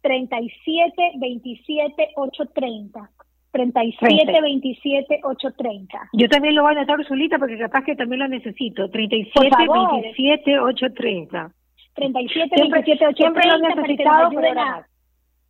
37 0.02 1.12
27 1.16 2.10
830. 2.16 3.10
37 3.52 4.40
27 4.40 5.20
830. 5.22 6.10
Yo 6.12 6.28
también 6.28 6.54
lo 6.54 6.62
voy 6.62 6.74
a 6.74 6.78
anotar 6.78 7.04
solita 7.06 7.38
porque 7.38 7.58
capaz 7.58 7.84
que 7.84 7.96
también 7.96 8.20
lo 8.20 8.28
necesito. 8.28 8.90
37 8.90 9.56
27 9.68 10.58
830. 10.58 11.50
37 11.94 12.54
27 12.60 13.06
830 13.06 13.16
siempre 13.16 13.46
lo 13.46 13.58
necesitado 13.58 14.30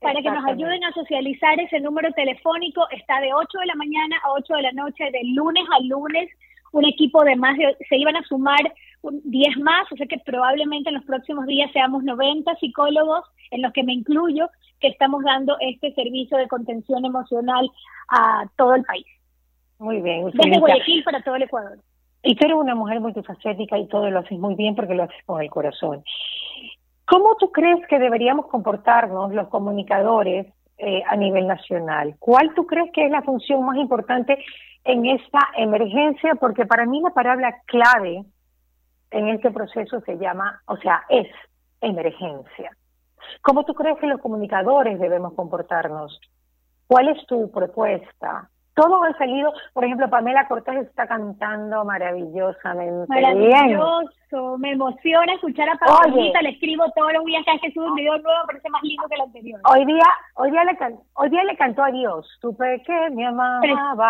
para 0.00 0.23
que 0.23 0.31
nos 0.31 0.45
ayuden 0.45 0.85
a 0.85 0.93
socializar 0.93 1.59
ese 1.61 1.81
número 1.81 2.11
telefónico. 2.12 2.88
Está 2.90 3.21
de 3.21 3.35
8 3.35 3.59
de 3.59 3.67
la 3.67 3.75
mañana 3.75 4.17
a 4.23 4.33
8 4.33 4.55
de 4.55 4.62
la 4.62 4.73
noche, 4.73 5.11
de 5.11 5.25
lunes 5.35 5.64
a 5.76 5.83
lunes. 5.83 6.31
Un 6.71 6.85
equipo 6.85 7.25
de 7.25 7.35
más 7.35 7.57
de, 7.57 7.76
se 7.88 7.97
iban 7.97 8.14
a 8.14 8.23
sumar 8.23 8.61
10 9.02 9.59
más, 9.59 9.90
o 9.93 9.97
sea 9.97 10.07
que 10.07 10.19
probablemente 10.19 10.88
en 10.90 10.97
los 10.97 11.05
próximos 11.05 11.47
días 11.47 11.71
seamos 11.73 12.02
90 12.05 12.55
psicólogos, 12.57 13.25
en 13.50 13.62
los 13.62 13.73
que 13.73 13.83
me 13.83 13.93
incluyo, 13.93 14.49
que 14.81 14.88
estamos 14.88 15.23
dando 15.25 15.57
este 15.61 15.93
servicio 15.95 16.37
de 16.37 16.49
contención 16.49 17.05
emocional 17.05 17.71
a 18.09 18.45
todo 18.57 18.75
el 18.75 18.85
país. 18.85 19.07
Muy 19.78 20.00
bien. 20.00 20.31
Desde 20.33 20.59
Guayaquil 20.59 21.05
para 21.05 21.23
todo 21.23 21.37
el 21.37 21.43
Ecuador. 21.43 21.78
Y 22.23 22.35
tú 22.35 22.47
eres 22.47 22.57
una 22.57 22.75
mujer 22.75 23.00
multifacética 23.00 23.78
y 23.78 23.87
todo 23.87 24.11
lo 24.11 24.21
haces 24.21 24.38
muy 24.38 24.55
bien 24.57 24.75
porque 24.75 24.95
lo 24.95 25.05
haces 25.05 25.25
con 25.25 25.40
el 25.40 25.50
corazón. 25.50 26.02
¿Cómo 27.05 27.37
tú 27.37 27.52
crees 27.52 27.87
que 27.87 27.99
deberíamos 27.99 28.47
comportarnos 28.47 29.33
los 29.33 29.49
comunicadores 29.49 30.47
eh, 30.78 31.02
a 31.09 31.17
nivel 31.17 31.47
nacional? 31.47 32.17
¿Cuál 32.19 32.52
tú 32.55 32.67
crees 32.67 32.90
que 32.93 33.07
es 33.07 33.11
la 33.11 33.23
función 33.23 33.64
más 33.64 33.76
importante 33.76 34.45
en 34.85 35.07
esta 35.07 35.38
emergencia? 35.57 36.35
Porque 36.35 36.67
para 36.67 36.85
mí 36.85 37.00
la 37.00 37.11
palabra 37.11 37.62
clave 37.67 38.25
en 39.11 39.29
este 39.29 39.50
proceso 39.50 40.00
se 40.03 40.19
llama, 40.19 40.62
o 40.67 40.77
sea, 40.77 41.05
es 41.09 41.29
emergencia. 41.81 42.77
¿Cómo 43.43 43.65
tú 43.65 43.75
crees 43.75 43.99
que 43.99 44.07
los 44.07 44.21
comunicadores 44.21 44.99
debemos 44.99 45.35
comportarnos? 45.35 46.21
¿Cuál 46.87 47.09
es 47.09 47.27
tu 47.27 47.50
propuesta? 47.50 48.50
Todo 48.79 49.03
ha 49.03 49.13
salido, 49.19 49.53
por 49.73 49.85
ejemplo, 49.85 50.09
Pamela 50.09 50.47
Cortés 50.47 50.87
está 50.87 51.09
cantando 51.09 51.85
maravillosamente. 51.85 53.09
Maravilloso, 53.09 54.57
me 54.59 54.71
emociona 54.71 55.35
escuchar 55.35 55.69
a 55.69 55.75
Pamelita, 55.77 56.41
le 56.43 56.51
escribo 56.51 56.85
todos 56.95 57.13
los 57.13 57.25
días 57.25 57.45
cada 57.45 57.59
que 57.59 57.73
sube 57.73 57.87
un 57.87 57.97
video 57.97 58.17
nuevo, 58.19 58.39
parece 58.47 58.69
más 58.71 58.83
lindo 58.85 59.03
que 59.09 59.15
el 59.17 59.21
anterior. 59.23 59.61
Hoy 59.69 59.85
día, 59.85 60.05
hoy 60.37 60.51
día 60.53 60.63
le, 60.63 60.79
hoy 61.15 61.29
día 61.29 61.43
le 61.43 61.57
cantó 61.57 61.83
a 61.83 61.91
Dios, 61.91 62.39
tu 62.41 62.57
pequeña 62.57 63.33
mamá. 63.33 63.61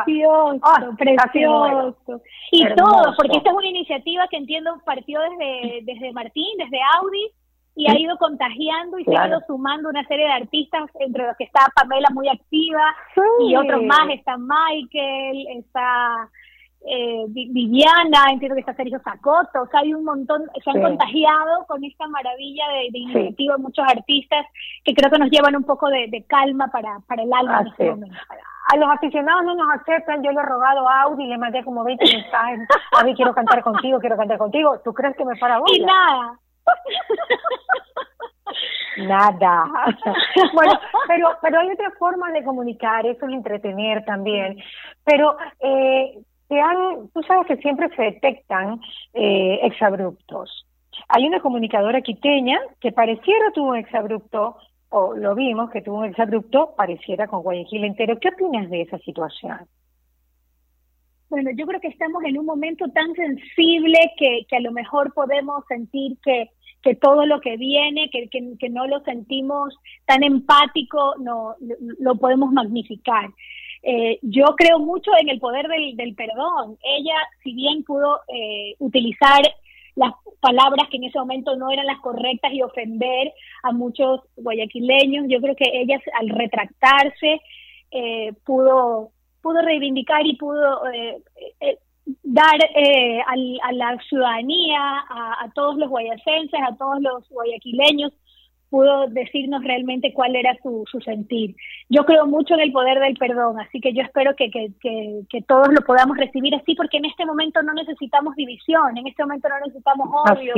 Precioso, 0.04 0.60
precioso. 0.98 2.22
Y 2.52 2.66
todo, 2.74 3.14
porque 3.16 3.38
esta 3.38 3.48
es 3.48 3.56
una 3.56 3.68
iniciativa 3.68 4.28
que 4.28 4.36
entiendo 4.36 4.82
partió 4.84 5.18
desde, 5.22 5.80
desde 5.84 6.12
Martín, 6.12 6.58
desde 6.58 6.78
Audi, 7.00 7.32
y 7.78 7.88
ha 7.88 7.96
ido 7.96 8.18
contagiando 8.18 8.98
y 8.98 9.04
se 9.04 9.16
ha 9.16 9.28
ido 9.28 9.40
sumando 9.46 9.88
una 9.88 10.04
serie 10.08 10.26
de 10.26 10.32
artistas, 10.32 10.90
entre 10.98 11.24
los 11.24 11.36
que 11.36 11.44
está 11.44 11.60
Pamela 11.76 12.08
muy 12.12 12.28
activa 12.28 12.82
y 13.46 13.54
otros 13.54 13.84
más, 13.84 14.10
está 14.10 14.36
Michael, 14.36 15.46
está 15.58 16.28
eh, 16.84 17.24
Viviana, 17.28 18.32
entiendo 18.32 18.56
que 18.56 18.62
está 18.62 18.74
Sergio 18.74 18.98
Zacoto, 19.04 19.62
o 19.62 19.66
sea, 19.68 19.80
hay 19.80 19.94
un 19.94 20.02
montón, 20.02 20.42
se 20.64 20.70
han 20.70 20.82
contagiado 20.82 21.66
con 21.68 21.84
esta 21.84 22.08
maravilla 22.08 22.64
de, 22.90 22.98
iniciativa 22.98 23.56
muchos 23.58 23.84
artistas 23.88 24.44
que 24.82 24.92
creo 24.92 25.08
que 25.12 25.18
nos 25.20 25.30
llevan 25.30 25.54
un 25.54 25.64
poco 25.64 25.88
de, 25.88 26.24
calma 26.26 26.66
para, 26.72 26.98
para 27.06 27.22
el 27.22 27.32
alma 27.32 27.60
en 27.60 27.66
este 27.68 27.90
momento. 27.90 28.16
A 28.72 28.76
los 28.76 28.88
aficionados 28.90 29.44
no 29.44 29.54
nos 29.54 29.68
aceptan, 29.80 30.24
yo 30.24 30.32
le 30.32 30.40
he 30.40 30.42
rogado 30.42 30.88
a 30.88 31.02
Audi, 31.02 31.28
le 31.28 31.38
mandé 31.38 31.62
como 31.62 31.84
20 31.84 32.04
mensajes, 32.04 32.68
a 32.98 33.04
mí 33.04 33.14
quiero 33.14 33.32
cantar 33.32 33.62
contigo, 33.62 34.00
quiero 34.00 34.16
cantar 34.16 34.38
contigo, 34.38 34.80
¿tú 34.84 34.92
crees 34.92 35.16
que 35.16 35.24
me 35.24 35.36
para 35.36 35.60
vos? 35.60 35.70
Y 35.72 35.80
nada, 35.80 36.38
Nada. 38.98 39.64
bueno, 40.54 40.72
pero 41.06 41.28
pero 41.40 41.60
hay 41.60 41.70
otra 41.70 41.90
forma 41.98 42.30
de 42.32 42.44
comunicar, 42.44 43.06
eso 43.06 43.26
es 43.26 43.32
entretener 43.32 44.04
también. 44.04 44.58
Pero 45.04 45.36
eh, 45.60 46.18
han, 46.50 47.08
tú 47.12 47.22
sabes 47.22 47.46
que 47.46 47.56
siempre 47.58 47.88
se 47.94 48.02
detectan 48.02 48.80
eh, 49.14 49.60
exabruptos. 49.62 50.66
Hay 51.08 51.26
una 51.26 51.40
comunicadora 51.40 52.00
quiteña 52.00 52.58
que 52.80 52.92
pareciera 52.92 53.52
tuvo 53.52 53.70
un 53.70 53.76
exabrupto, 53.76 54.56
o 54.90 55.14
lo 55.14 55.34
vimos 55.34 55.70
que 55.70 55.82
tuvo 55.82 55.98
un 55.98 56.06
exabrupto, 56.06 56.74
pareciera 56.76 57.28
con 57.28 57.42
Guayaquil 57.42 57.84
entero. 57.84 58.18
¿Qué 58.18 58.30
opinas 58.30 58.68
de 58.70 58.82
esa 58.82 58.98
situación? 58.98 59.58
Bueno, 61.28 61.50
yo 61.54 61.66
creo 61.66 61.80
que 61.80 61.88
estamos 61.88 62.24
en 62.24 62.38
un 62.38 62.46
momento 62.46 62.86
tan 62.88 63.12
sensible 63.14 63.98
que, 64.16 64.46
que 64.48 64.56
a 64.56 64.60
lo 64.60 64.72
mejor 64.72 65.12
podemos 65.12 65.62
sentir 65.68 66.16
que 66.24 66.50
que 66.82 66.94
todo 66.94 67.26
lo 67.26 67.40
que 67.40 67.56
viene, 67.56 68.08
que, 68.10 68.28
que, 68.30 68.68
no 68.68 68.86
lo 68.86 69.00
sentimos 69.00 69.74
tan 70.06 70.22
empático, 70.22 71.14
no 71.18 71.56
lo 71.98 72.14
podemos 72.16 72.52
magnificar. 72.52 73.30
Eh, 73.82 74.18
yo 74.22 74.44
creo 74.56 74.78
mucho 74.78 75.10
en 75.20 75.28
el 75.28 75.38
poder 75.38 75.66
del, 75.68 75.96
del 75.96 76.14
perdón. 76.14 76.78
Ella, 76.82 77.16
si 77.42 77.52
bien 77.54 77.84
pudo 77.84 78.20
eh, 78.28 78.74
utilizar 78.78 79.42
las 79.94 80.12
palabras 80.40 80.88
que 80.90 80.96
en 80.96 81.04
ese 81.04 81.18
momento 81.18 81.56
no 81.56 81.70
eran 81.70 81.86
las 81.86 81.98
correctas 82.00 82.52
y 82.52 82.62
ofender 82.62 83.32
a 83.64 83.72
muchos 83.72 84.20
guayaquileños, 84.36 85.26
yo 85.28 85.40
creo 85.40 85.56
que 85.56 85.70
ella 85.72 86.00
al 86.18 86.28
retractarse 86.28 87.40
eh, 87.90 88.32
pudo 88.44 89.10
pudo 89.40 89.62
reivindicar 89.62 90.26
y 90.26 90.36
pudo 90.36 90.82
dar 92.22 92.58
eh, 92.74 93.20
a 93.62 93.72
la 93.72 93.98
ciudadanía, 94.08 94.78
a, 94.80 95.50
todos 95.54 95.76
los 95.76 95.88
guayacenses, 95.88 96.60
a 96.66 96.76
todos 96.76 97.00
los 97.00 97.28
guayaquileños, 97.28 98.12
pudo 98.70 99.06
decirnos 99.08 99.64
realmente 99.64 100.12
cuál 100.12 100.36
era 100.36 100.56
su, 100.62 100.84
su 100.90 101.00
sentir. 101.00 101.54
Yo 101.88 102.04
creo 102.04 102.26
mucho 102.26 102.54
en 102.54 102.60
el 102.60 102.72
poder 102.72 102.98
del 102.98 103.16
perdón, 103.16 103.58
así 103.60 103.80
que 103.80 103.94
yo 103.94 104.02
espero 104.02 104.36
que, 104.36 104.50
que, 104.50 104.70
que, 104.80 105.42
todos 105.42 105.68
lo 105.68 105.80
podamos 105.86 106.16
recibir 106.18 106.54
así, 106.54 106.74
porque 106.74 106.98
en 106.98 107.06
este 107.06 107.24
momento 107.24 107.62
no 107.62 107.72
necesitamos 107.72 108.36
división, 108.36 108.96
en 108.96 109.06
este 109.06 109.22
momento 109.22 109.48
no 109.48 109.58
necesitamos 109.66 110.08
odio, 110.30 110.54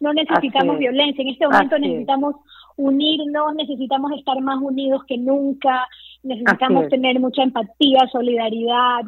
no 0.00 0.12
necesitamos 0.12 0.78
violencia, 0.78 1.22
en 1.22 1.28
este 1.28 1.46
momento 1.46 1.78
necesitamos 1.78 2.36
unirnos, 2.76 3.54
necesitamos 3.54 4.12
estar 4.18 4.40
más 4.40 4.58
unidos 4.60 5.04
que 5.06 5.18
nunca, 5.18 5.86
necesitamos 6.24 6.88
tener 6.88 7.20
mucha 7.20 7.42
empatía, 7.42 8.08
solidaridad, 8.10 9.02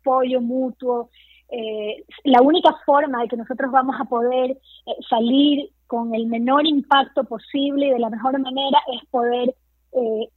apoyo 0.00 0.40
mutuo. 0.40 1.10
Eh, 1.50 2.04
la 2.24 2.42
única 2.42 2.74
forma 2.86 3.22
de 3.22 3.28
que 3.28 3.36
nosotros 3.36 3.70
vamos 3.72 3.96
a 4.00 4.04
poder 4.04 4.50
eh, 4.52 4.92
salir 5.08 5.70
con 5.86 6.14
el 6.14 6.26
menor 6.26 6.66
impacto 6.66 7.24
posible 7.24 7.88
y 7.88 7.90
de 7.90 7.98
la 7.98 8.10
mejor 8.10 8.38
manera 8.38 8.78
es 8.94 9.04
poder 9.10 9.54
eh, 9.92 10.28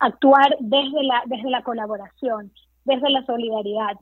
actuar 0.00 0.56
desde 0.58 1.04
la, 1.04 1.22
desde 1.26 1.50
la 1.50 1.62
colaboración, 1.62 2.52
desde 2.84 3.10
la 3.10 3.24
solidaridad. 3.24 3.96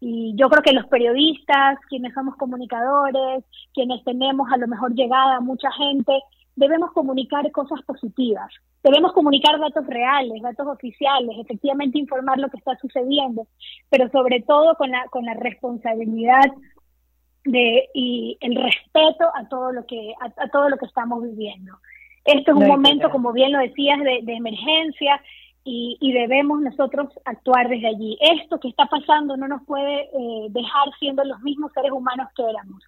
Y 0.00 0.34
yo 0.36 0.48
creo 0.48 0.62
que 0.62 0.72
los 0.72 0.86
periodistas, 0.86 1.78
quienes 1.88 2.14
somos 2.14 2.36
comunicadores, 2.36 3.44
quienes 3.74 4.04
tenemos 4.04 4.48
a 4.52 4.56
lo 4.56 4.68
mejor 4.68 4.94
llegada 4.94 5.36
a 5.36 5.40
mucha 5.40 5.72
gente, 5.72 6.12
debemos 6.58 6.90
comunicar 6.92 7.50
cosas 7.52 7.80
positivas, 7.82 8.52
debemos 8.82 9.12
comunicar 9.12 9.58
datos 9.60 9.86
reales, 9.86 10.42
datos 10.42 10.66
oficiales, 10.66 11.36
efectivamente 11.38 11.98
informar 11.98 12.38
lo 12.38 12.50
que 12.50 12.56
está 12.56 12.76
sucediendo, 12.78 13.46
pero 13.88 14.10
sobre 14.10 14.42
todo 14.42 14.74
con 14.74 14.90
la, 14.90 15.04
con 15.10 15.24
la 15.24 15.34
responsabilidad 15.34 16.50
de, 17.44 17.88
y 17.94 18.36
el 18.40 18.56
respeto 18.56 19.30
a 19.34 19.48
todo 19.48 19.72
lo 19.72 19.86
que, 19.86 20.12
a, 20.20 20.48
todo 20.48 20.68
lo 20.68 20.76
que 20.76 20.86
estamos 20.86 21.22
viviendo. 21.22 21.78
Esto 22.24 22.50
es 22.50 22.56
un 22.56 22.66
momento, 22.66 23.08
como 23.10 23.32
bien 23.32 23.52
lo 23.52 23.60
decías, 23.60 24.00
de, 24.00 24.20
de 24.22 24.34
emergencia 24.34 25.22
y, 25.64 25.96
y, 26.00 26.12
debemos 26.12 26.60
nosotros 26.60 27.08
actuar 27.24 27.68
desde 27.68 27.86
allí. 27.86 28.18
Esto 28.20 28.58
que 28.58 28.68
está 28.68 28.86
pasando 28.86 29.36
no 29.36 29.46
nos 29.46 29.62
puede 29.64 30.10
eh, 30.12 30.46
dejar 30.50 30.88
siendo 30.98 31.24
los 31.24 31.40
mismos 31.40 31.72
seres 31.72 31.92
humanos 31.92 32.28
que 32.34 32.42
éramos 32.42 32.82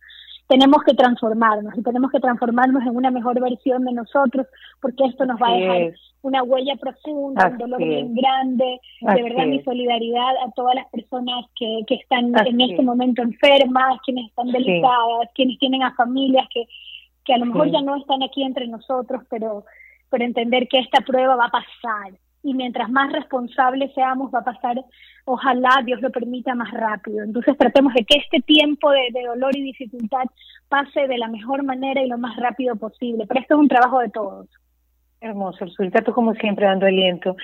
tenemos 0.50 0.82
que 0.82 0.94
transformarnos 0.94 1.78
y 1.78 1.82
tenemos 1.82 2.10
que 2.10 2.18
transformarnos 2.18 2.82
en 2.82 2.96
una 2.96 3.12
mejor 3.12 3.40
versión 3.40 3.84
de 3.84 3.92
nosotros 3.92 4.48
porque 4.82 5.04
esto 5.04 5.24
nos 5.24 5.40
va 5.40 5.46
a 5.48 5.54
dejar 5.54 5.94
una 6.22 6.42
huella 6.42 6.74
profunda, 6.74 7.50
un 7.50 7.58
dolor 7.58 7.78
bien 7.78 8.12
grande. 8.16 8.80
de 9.00 9.22
verdad, 9.22 9.46
mi 9.46 9.62
solidaridad 9.62 10.32
a 10.44 10.50
todas 10.56 10.74
las 10.74 10.88
personas 10.88 11.46
que, 11.56 11.82
que 11.86 11.94
están 11.94 12.34
en 12.44 12.60
este 12.60 12.82
momento 12.82 13.22
enfermas, 13.22 14.00
quienes 14.04 14.26
están 14.26 14.50
delicadas, 14.50 15.28
quienes 15.36 15.56
tienen 15.60 15.84
a 15.84 15.94
familias 15.94 16.48
que, 16.52 16.66
que 17.24 17.32
a 17.32 17.38
lo 17.38 17.46
mejor 17.46 17.70
ya 17.70 17.80
no 17.82 17.94
están 17.94 18.20
aquí 18.24 18.42
entre 18.42 18.66
nosotros, 18.66 19.22
pero, 19.30 19.64
pero 20.10 20.24
entender 20.24 20.66
que 20.66 20.80
esta 20.80 21.00
prueba 21.02 21.36
va 21.36 21.44
a 21.44 21.50
pasar 21.50 22.12
y 22.42 22.54
mientras 22.54 22.90
más 22.90 23.12
responsables 23.12 23.92
seamos 23.94 24.32
va 24.34 24.40
a 24.40 24.44
pasar, 24.44 24.82
ojalá 25.24 25.82
Dios 25.84 26.00
lo 26.00 26.10
permita 26.10 26.54
más 26.54 26.70
rápido. 26.72 27.22
Entonces 27.22 27.56
tratemos 27.58 27.92
de 27.94 28.04
que 28.04 28.18
este 28.18 28.40
tiempo 28.40 28.90
de, 28.90 29.08
de, 29.12 29.26
dolor 29.26 29.56
y 29.56 29.62
dificultad 29.62 30.24
pase 30.68 31.06
de 31.06 31.18
la 31.18 31.28
mejor 31.28 31.62
manera 31.62 32.02
y 32.02 32.08
lo 32.08 32.18
más 32.18 32.36
rápido 32.36 32.76
posible, 32.76 33.26
pero 33.26 33.40
esto 33.40 33.54
es 33.54 33.60
un 33.60 33.68
trabajo 33.68 34.00
de 34.00 34.08
todos. 34.10 34.48
Hermoso, 35.22 35.66
Zulita, 35.76 36.00
tú 36.00 36.14
como 36.14 36.32
siempre 36.32 36.64
dando 36.64 36.86
aliento. 36.86 37.36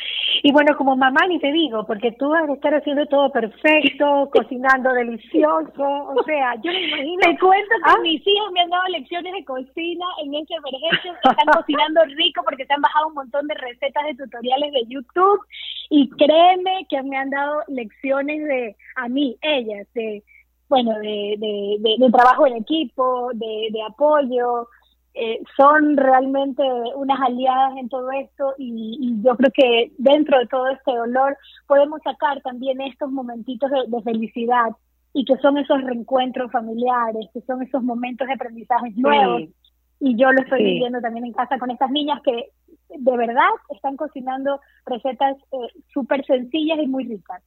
Y 0.42 0.50
bueno, 0.50 0.74
como 0.78 0.96
mamá 0.96 1.26
ni 1.28 1.38
te 1.38 1.52
digo, 1.52 1.84
porque 1.86 2.10
tú 2.12 2.30
vas 2.30 2.48
a 2.48 2.52
estar 2.54 2.74
haciendo 2.74 3.04
todo 3.04 3.30
perfecto, 3.30 4.30
cocinando 4.32 4.94
delicioso, 4.94 5.84
o 5.84 6.22
sea, 6.24 6.54
yo 6.62 6.72
me 6.72 6.88
imagino... 6.88 7.20
Te 7.20 7.38
cuento 7.38 7.74
que 7.84 7.90
¿Ah? 7.90 8.00
mis 8.02 8.26
hijos 8.26 8.52
me 8.52 8.60
han 8.62 8.70
dado 8.70 8.84
lecciones 8.88 9.30
de 9.30 9.44
cocina 9.44 10.06
en 10.24 10.34
esta 10.34 10.54
emergencia, 10.56 11.12
están 11.22 11.52
cocinando 11.54 12.00
rico 12.16 12.42
porque 12.44 12.64
se 12.64 12.72
han 12.72 12.80
bajado 12.80 13.08
un 13.08 13.14
montón 13.14 13.46
de 13.46 13.54
recetas 13.54 14.04
de 14.06 14.14
tutoriales 14.24 14.72
de 14.72 14.86
YouTube 14.88 15.40
y 15.90 16.08
créeme 16.08 16.86
que 16.88 17.02
me 17.02 17.18
han 17.18 17.28
dado 17.28 17.60
lecciones 17.68 18.42
de, 18.42 18.76
a 18.94 19.06
mí, 19.08 19.36
ellas, 19.42 19.86
de, 19.92 20.24
bueno, 20.70 20.92
de, 21.00 21.34
de, 21.36 21.76
de, 21.80 21.96
de 21.98 22.10
trabajo 22.10 22.46
en 22.46 22.56
equipo, 22.56 23.32
de, 23.34 23.68
de 23.70 23.82
apoyo, 23.82 24.66
eh, 25.18 25.40
son 25.56 25.96
realmente 25.96 26.62
unas 26.94 27.18
aliadas 27.22 27.78
en 27.78 27.88
todo 27.88 28.10
esto 28.12 28.52
y, 28.58 29.18
yo 29.22 29.34
creo 29.34 29.50
que 29.50 29.90
dentro 29.96 30.38
de 30.38 30.46
todo 30.46 30.68
este 30.68 30.94
dolor 30.94 31.38
podemos 31.66 32.02
sacar 32.02 32.42
también 32.42 32.82
estos 32.82 33.10
momentitos 33.10 33.70
de, 33.70 34.02
felicidad 34.02 34.76
y 35.14 35.24
que 35.24 35.38
son 35.38 35.56
esos 35.56 35.82
reencuentros 35.82 36.52
familiares, 36.52 37.30
que 37.32 37.40
son 37.40 37.62
esos 37.62 37.82
momentos 37.82 38.26
de 38.26 38.34
aprendizaje 38.34 38.92
nuevos. 38.94 39.44
Y 40.00 40.16
yo 40.16 40.30
lo 40.32 40.42
estoy 40.42 40.62
viviendo 40.62 41.00
también 41.00 41.24
en 41.24 41.32
casa 41.32 41.58
con 41.58 41.70
estas 41.70 41.90
niñas 41.90 42.20
que 42.22 42.50
de 42.90 43.16
verdad 43.16 43.48
están 43.70 43.96
cocinando 43.96 44.60
recetas 44.84 45.38
eh, 45.50 45.80
súper 45.94 46.26
sencillas 46.26 46.78
y 46.82 46.86
muy 46.86 47.04
ricas. 47.04 47.42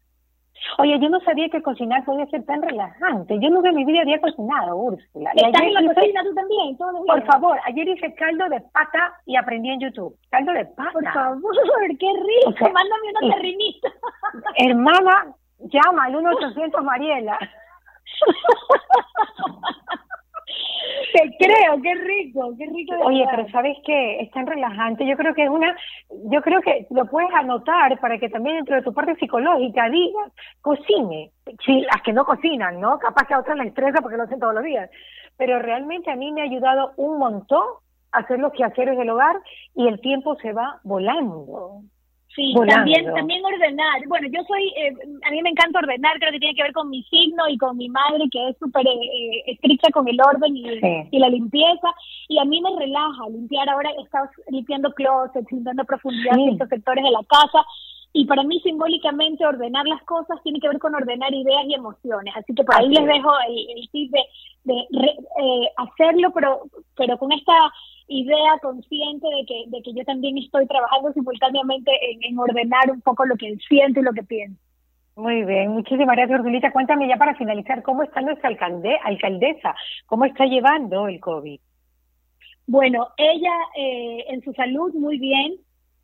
Oye, 0.78 1.00
yo 1.00 1.10
no 1.10 1.20
sabía 1.22 1.50
que 1.50 1.62
cocinar 1.62 2.04
podía 2.06 2.26
ser 2.28 2.46
tan 2.46 2.62
relajante. 2.62 3.38
Yo 3.40 3.50
nunca 3.50 3.70
en 3.70 3.76
mi 3.76 3.86
vida 3.86 4.02
había 4.02 4.22
cocinado, 4.22 4.76
Úrsula. 4.76 5.32
¿Estás 5.36 5.62
en 5.62 5.74
la 5.74 5.94
cocina 5.94 6.24
tú 6.24 6.34
también? 6.34 6.78
Por 6.78 7.26
favor, 7.26 7.60
ayer 7.66 7.88
hice 7.88 8.14
caldo 8.16 8.48
de 8.50 8.62
pata 8.62 9.14
y 9.26 9.36
aprendí 9.36 9.70
en 9.70 9.82
YouTube. 9.82 10.16
Caldo 10.30 10.54
de 10.54 10.66
pata. 10.66 10.92
Por 10.92 11.12
favor, 11.12 11.54
qué 12.00 12.08
rico. 12.08 12.72
Mándame 12.72 13.10
una 13.18 13.36
terrenita. 13.36 13.90
Hermana, 14.58 15.36
llama 15.60 16.06
al 16.06 16.16
1-800 16.16 16.84
Mariela. 16.84 17.38
Te 21.14 21.36
creo, 21.38 21.82
qué 21.82 21.96
rico, 21.96 22.54
qué 22.58 22.66
rico. 22.66 22.96
Oye, 23.04 23.26
pero 23.32 23.48
¿sabes 23.50 23.78
qué? 23.86 24.20
Es 24.22 24.32
tan 24.32 24.46
relajante. 24.46 25.06
Yo 25.06 25.16
creo 25.18 25.34
que 25.34 25.44
es 25.44 25.50
una, 25.50 25.76
yo 26.32 26.42
creo 26.42 26.62
que 26.62 26.86
lo 26.92 27.06
puedes 27.06 27.34
anotar 27.34 28.00
para 28.00 28.18
que 28.20 28.30
también 28.30 28.58
dentro 28.58 28.76
de 28.76 28.84
tu 28.84 28.94
parte 28.94 29.16
psicológica 29.16 29.90
digas, 29.90 30.32
cocine. 30.62 31.32
Sí, 31.66 31.82
las 31.82 32.02
que 32.04 32.14
no 32.14 32.26
cocinan, 32.26 32.80
¿no? 32.80 33.00
Capaz 33.00 33.26
que 33.28 33.34
a 33.34 33.40
otras 33.40 33.58
les 33.58 33.68
estresa 33.68 34.02
porque 34.02 34.18
lo 34.18 34.24
hacen 34.24 34.40
todos 34.40 34.54
los 34.54 34.64
días. 34.64 34.90
Pero 35.38 35.60
realmente 35.60 36.12
a 36.12 36.16
mí 36.16 36.32
me 36.32 36.42
ha 36.42 36.46
ayudado 36.46 36.94
un 36.98 37.18
montón 37.18 37.64
a 38.12 38.20
hacer 38.20 38.40
los 38.40 38.54
quehaceres 38.54 38.98
del 38.98 39.10
hogar 39.10 39.36
y 39.76 39.88
el 39.88 40.00
tiempo 40.02 40.36
se 40.36 40.54
va 40.54 40.80
volando. 40.84 41.82
Sí, 42.36 42.54
también 42.68 43.06
también 43.14 43.44
ordenar. 43.44 44.08
Bueno, 44.08 44.28
yo 44.32 44.44
soy, 44.48 44.68
eh, 44.78 44.94
a 45.28 45.32
mí 45.32 45.42
me 45.42 45.50
encanta 45.50 45.80
ordenar, 45.80 46.20
creo 46.20 46.32
que 46.32 46.40
tiene 46.40 46.56
que 46.56 46.64
ver 46.64 46.74
con 46.74 46.90
mi 46.90 47.04
signo 47.04 47.48
y 47.50 47.58
con 47.58 47.76
mi 47.76 47.90
madre, 47.90 48.26
que 48.32 48.50
es 48.50 48.58
súper 48.60 48.86
eh, 48.86 49.44
estricta 49.48 49.90
con 49.92 50.08
el 50.08 50.20
orden 50.22 50.56
y, 50.56 50.64
y, 51.12 51.20
la 51.20 51.30
limpieza. 51.30 51.90
Y 52.28 52.38
a 52.38 52.46
mí 52.46 52.62
me 52.62 52.70
relaja 52.78 53.30
limpiar. 53.30 53.68
Ahora 53.70 53.90
he 53.98 54.02
estado 54.04 54.30
limpiando 54.50 54.94
closets, 54.94 55.52
limpiando 55.52 55.84
profundidad 55.86 56.38
en 56.38 56.50
estos 56.50 56.70
sectores 56.70 57.04
de 57.04 57.12
la 57.12 57.24
casa. 57.28 57.66
Y 58.14 58.26
para 58.26 58.44
mí 58.44 58.60
simbólicamente 58.62 59.46
ordenar 59.46 59.88
las 59.88 60.02
cosas 60.04 60.42
tiene 60.44 60.60
que 60.60 60.68
ver 60.68 60.80
con 60.80 60.96
ordenar 60.96 61.34
ideas 61.34 61.66
y 61.68 61.74
emociones. 61.74 62.34
Así 62.36 62.54
que 62.54 62.64
por 62.64 62.76
ahí 62.76 62.90
les 62.90 63.06
dejo 63.06 63.32
el, 63.48 63.90
tip 63.92 64.12
de, 64.12 64.24
de 64.64 64.76
eh, 64.76 65.70
hacerlo, 65.78 66.32
pero, 66.34 66.62
pero 66.96 67.18
con 67.18 67.32
esta 67.32 67.54
idea 68.10 68.58
consciente 68.62 69.28
de 69.28 69.46
que, 69.46 69.64
de 69.68 69.82
que 69.82 69.94
yo 69.94 70.04
también 70.04 70.38
estoy 70.38 70.66
trabajando 70.68 71.14
simultáneamente 71.14 71.92
en, 72.22 72.38
ordenar 72.38 72.92
un 72.92 73.02
poco 73.02 73.26
lo 73.26 73.36
que 73.36 73.56
siento 73.68 74.00
y 74.00 74.04
lo 74.04 74.12
que 74.14 74.24
pienso. 74.24 74.60
Muy 75.16 75.44
bien, 75.44 75.72
muchísimas 75.72 76.16
gracias, 76.16 76.40
Ursulita. 76.40 76.72
Cuéntame 76.72 77.08
ya 77.08 77.18
para 77.18 77.36
finalizar, 77.36 77.84
¿cómo 77.84 78.04
está 78.04 78.22
nuestra 78.22 78.50
alcalde, 78.50 78.98
alcaldesa? 79.04 79.76
¿Cómo 80.06 80.26
está 80.26 80.46
llevando 80.46 81.08
el 81.08 81.20
COVID? 81.20 81.60
Bueno, 82.68 83.08
ella 83.18 83.54
eh, 83.78 84.26
en 84.30 84.42
su 84.44 84.54
salud 84.54 84.94
muy 84.94 85.18
bien. 85.18 85.56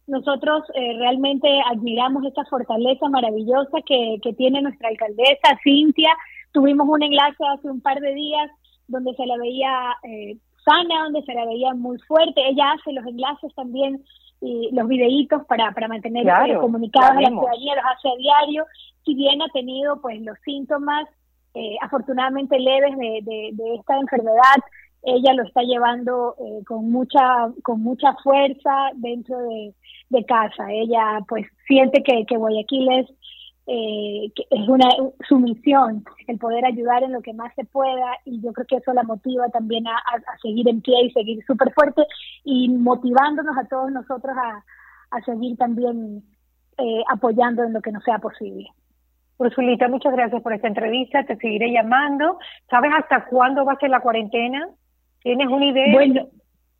Nosotros 0.07 0.63
eh, 0.75 0.97
realmente 0.99 1.47
admiramos 1.65 2.25
esta 2.25 2.45
fortaleza 2.45 3.07
maravillosa 3.09 3.77
que, 3.85 4.17
que 4.21 4.33
tiene 4.33 4.61
nuestra 4.61 4.89
alcaldesa, 4.89 5.59
Cintia. 5.63 6.11
Tuvimos 6.51 6.87
un 6.87 7.01
enlace 7.01 7.43
hace 7.53 7.69
un 7.69 7.81
par 7.81 7.99
de 7.99 8.13
días 8.13 8.51
donde 8.87 9.13
se 9.15 9.25
la 9.25 9.37
veía 9.37 9.95
eh, 10.03 10.37
sana, 10.65 11.03
donde 11.03 11.23
se 11.23 11.33
la 11.33 11.45
veía 11.45 11.73
muy 11.73 11.97
fuerte. 11.99 12.41
Ella 12.47 12.71
hace 12.71 12.91
los 12.91 13.05
enlaces 13.05 13.53
también 13.55 14.03
y 14.41 14.69
los 14.73 14.87
videitos 14.87 15.45
para, 15.45 15.71
para 15.71 15.87
mantener 15.87 16.27
eh, 16.27 16.57
comunicados 16.59 17.11
a 17.11 17.21
la 17.21 17.29
ciudadanía, 17.29 17.75
los 17.75 17.85
hace 17.85 18.09
a 18.09 18.15
diario. 18.17 18.65
Si 19.05 19.15
bien 19.15 19.41
ha 19.41 19.47
tenido 19.53 20.01
pues 20.01 20.21
los 20.21 20.37
síntomas 20.43 21.07
eh, 21.53 21.77
afortunadamente 21.81 22.59
leves 22.59 22.97
de, 22.97 23.21
de, 23.53 23.75
esta 23.75 23.97
enfermedad, 23.97 24.57
ella 25.03 25.33
lo 25.33 25.43
está 25.43 25.61
llevando 25.61 26.35
eh, 26.39 26.65
con 26.65 26.91
mucha 26.91 27.49
con 27.63 27.81
mucha 27.81 28.13
fuerza 28.23 28.89
dentro 28.95 29.37
de, 29.37 29.73
de 30.09 30.25
casa. 30.25 30.69
Ella 30.69 31.19
pues 31.29 31.47
siente 31.67 32.03
que, 32.03 32.25
que 32.25 32.35
Guayaquil 32.35 32.91
es 32.91 33.07
eh, 33.67 34.31
es 34.51 34.67
una 34.67 34.87
su 35.27 35.39
misión 35.39 36.05
el 36.27 36.37
poder 36.37 36.65
ayudar 36.65 37.01
en 37.03 37.13
lo 37.13 37.21
que 37.21 37.33
más 37.33 37.51
se 37.55 37.65
pueda 37.65 38.17
y 38.23 38.39
yo 38.41 38.53
creo 38.53 38.67
que 38.67 38.75
eso 38.75 38.93
la 38.93 39.01
motiva 39.01 39.49
también 39.49 39.87
a, 39.87 39.95
a, 39.95 40.37
seguir 40.39 40.69
en 40.69 40.81
pie 40.81 41.05
y 41.05 41.11
seguir 41.11 41.43
súper 41.45 41.73
fuerte 41.73 42.05
y 42.43 42.69
motivándonos 42.69 43.57
a 43.57 43.67
todos 43.67 43.91
nosotros 43.91 44.35
a, 44.37 44.63
a 45.09 45.21
seguir 45.21 45.57
también 45.57 46.23
eh, 46.77 47.03
apoyando 47.09 47.63
en 47.63 47.73
lo 47.73 47.81
que 47.81 47.91
no 47.91 48.01
sea 48.01 48.19
posible. 48.19 48.69
Ursulita, 49.37 49.87
muchas 49.87 50.13
gracias 50.13 50.41
por 50.41 50.53
esta 50.53 50.67
entrevista, 50.67 51.25
te 51.25 51.35
seguiré 51.37 51.71
llamando. 51.71 52.37
¿Sabes 52.69 52.91
hasta 52.95 53.25
cuándo 53.25 53.65
va 53.65 53.73
a 53.73 53.79
ser 53.79 53.89
la 53.89 53.99
cuarentena? 53.99 54.69
¿Tienes 55.21 55.47
una 55.47 55.65
idea? 55.65 55.91
Bueno, 55.91 56.27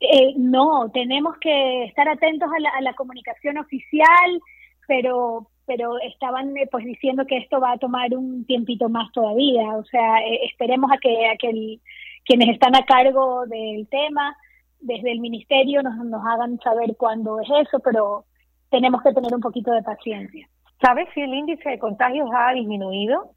eh, 0.00 0.34
no, 0.36 0.88
tenemos 0.92 1.36
que 1.38 1.84
estar 1.84 2.08
atentos 2.08 2.48
a 2.48 2.60
la, 2.60 2.70
a 2.70 2.80
la 2.80 2.94
comunicación 2.94 3.58
oficial, 3.58 4.40
pero 4.86 5.48
pero 5.66 5.98
estaban 6.00 6.56
eh, 6.56 6.68
pues 6.70 6.84
diciendo 6.84 7.26
que 7.26 7.38
esto 7.38 7.60
va 7.60 7.72
a 7.72 7.78
tomar 7.78 8.14
un 8.16 8.44
tiempito 8.46 8.88
más 8.88 9.10
todavía. 9.12 9.76
O 9.76 9.84
sea, 9.84 10.18
eh, 10.20 10.46
esperemos 10.46 10.90
a 10.92 10.98
que, 10.98 11.28
a 11.28 11.36
que 11.36 11.80
quienes 12.24 12.48
están 12.50 12.74
a 12.76 12.84
cargo 12.84 13.46
del 13.46 13.88
tema 13.88 14.36
desde 14.80 15.12
el 15.12 15.20
ministerio 15.20 15.82
nos, 15.82 15.96
nos 15.96 16.24
hagan 16.24 16.58
saber 16.60 16.96
cuándo 16.96 17.40
es 17.40 17.48
eso, 17.66 17.80
pero 17.80 18.24
tenemos 18.70 19.02
que 19.02 19.12
tener 19.12 19.34
un 19.34 19.40
poquito 19.40 19.72
de 19.72 19.82
paciencia. 19.82 20.48
¿Sabes 20.80 21.08
si 21.14 21.20
el 21.20 21.34
índice 21.34 21.68
de 21.68 21.78
contagios 21.78 22.28
ha 22.34 22.52
disminuido? 22.52 23.32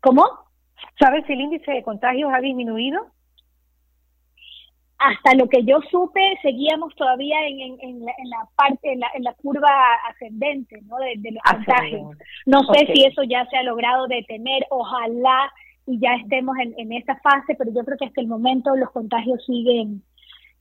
¿Cómo? 0.00 0.24
¿Sabes 0.98 1.24
si 1.26 1.34
el 1.34 1.40
índice 1.42 1.70
de 1.70 1.82
contagios 1.82 2.30
ha 2.32 2.40
disminuido? 2.40 3.13
Hasta 4.98 5.34
lo 5.34 5.48
que 5.48 5.64
yo 5.64 5.80
supe, 5.90 6.20
seguíamos 6.42 6.94
todavía 6.94 7.46
en, 7.46 7.60
en, 7.80 8.04
la, 8.04 8.12
en 8.16 8.30
la, 8.30 8.48
parte, 8.56 8.92
en 8.92 9.00
la, 9.00 9.08
en 9.14 9.24
la 9.24 9.34
curva 9.34 9.70
ascendente 10.08 10.80
¿no? 10.82 10.96
de, 10.96 11.30
los 11.30 11.42
contagios. 11.42 12.16
No 12.46 12.60
sé 12.72 12.86
si 12.92 13.04
eso 13.04 13.22
ya 13.24 13.46
se 13.46 13.56
ha 13.56 13.62
logrado 13.62 14.06
detener, 14.06 14.64
ojalá 14.70 15.52
y 15.86 15.98
ya 15.98 16.14
estemos 16.14 16.56
en, 16.58 16.74
en 16.78 16.92
esa 16.92 17.16
fase, 17.16 17.54
pero 17.58 17.70
yo 17.72 17.84
creo 17.84 17.98
que 17.98 18.06
hasta 18.06 18.20
el 18.20 18.28
momento 18.28 18.74
los 18.76 18.90
contagios 18.90 19.44
siguen, 19.44 20.02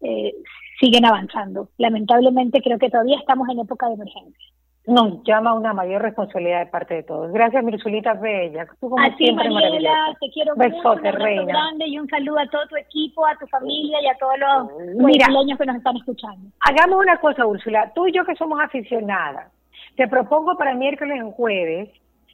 eh, 0.02 0.34
siguen 0.80 1.06
avanzando. 1.06 1.70
Lamentablemente 1.78 2.62
creo 2.62 2.80
que 2.80 2.90
todavía 2.90 3.20
estamos 3.20 3.48
en 3.50 3.60
época 3.60 3.88
de 3.88 3.94
emergencia 3.94 4.53
nos 4.86 5.24
llama 5.24 5.54
una 5.54 5.74
mayor 5.74 6.02
responsabilidad 6.02 6.60
de 6.60 6.66
parte 6.66 6.94
de 6.96 7.04
todos. 7.04 7.32
Gracias, 7.32 7.64
Mirsulita 7.64 8.14
Bella. 8.16 8.68
Tú 8.82 8.90
como 8.90 9.00
a 9.02 9.16
siempre, 9.16 9.50
Mariela, 9.50 10.16
te 10.20 10.30
quiero 10.30 10.56
mucho, 10.56 10.92
un 10.92 11.08
abrazo 11.08 11.46
grande 11.46 11.88
y 11.88 12.00
un 12.00 12.08
saludo 12.10 12.40
a 12.40 12.48
todo 12.48 12.68
tu 12.68 12.76
equipo, 12.76 13.26
a 13.26 13.38
tu 13.38 13.48
familia 13.48 14.02
y 14.02 14.08
a 14.08 14.18
todos 14.18 14.38
los 14.40 14.98
brasileños 14.98 15.58
que 15.58 15.66
nos 15.66 15.78
están 15.78 15.96
escuchando. 15.96 16.50
Hagamos 16.60 17.00
una 17.00 17.18
cosa, 17.18 17.46
Úrsula. 17.46 17.92
Tú 17.96 18.08
y 18.08 18.12
yo 18.12 18.26
que 18.26 18.36
somos 18.36 18.60
aficionadas, 18.60 19.54
te 19.96 20.08
propongo 20.08 20.58
para 20.58 20.74
miércoles 20.74 21.18
y 21.18 21.32
jueves 21.32 21.90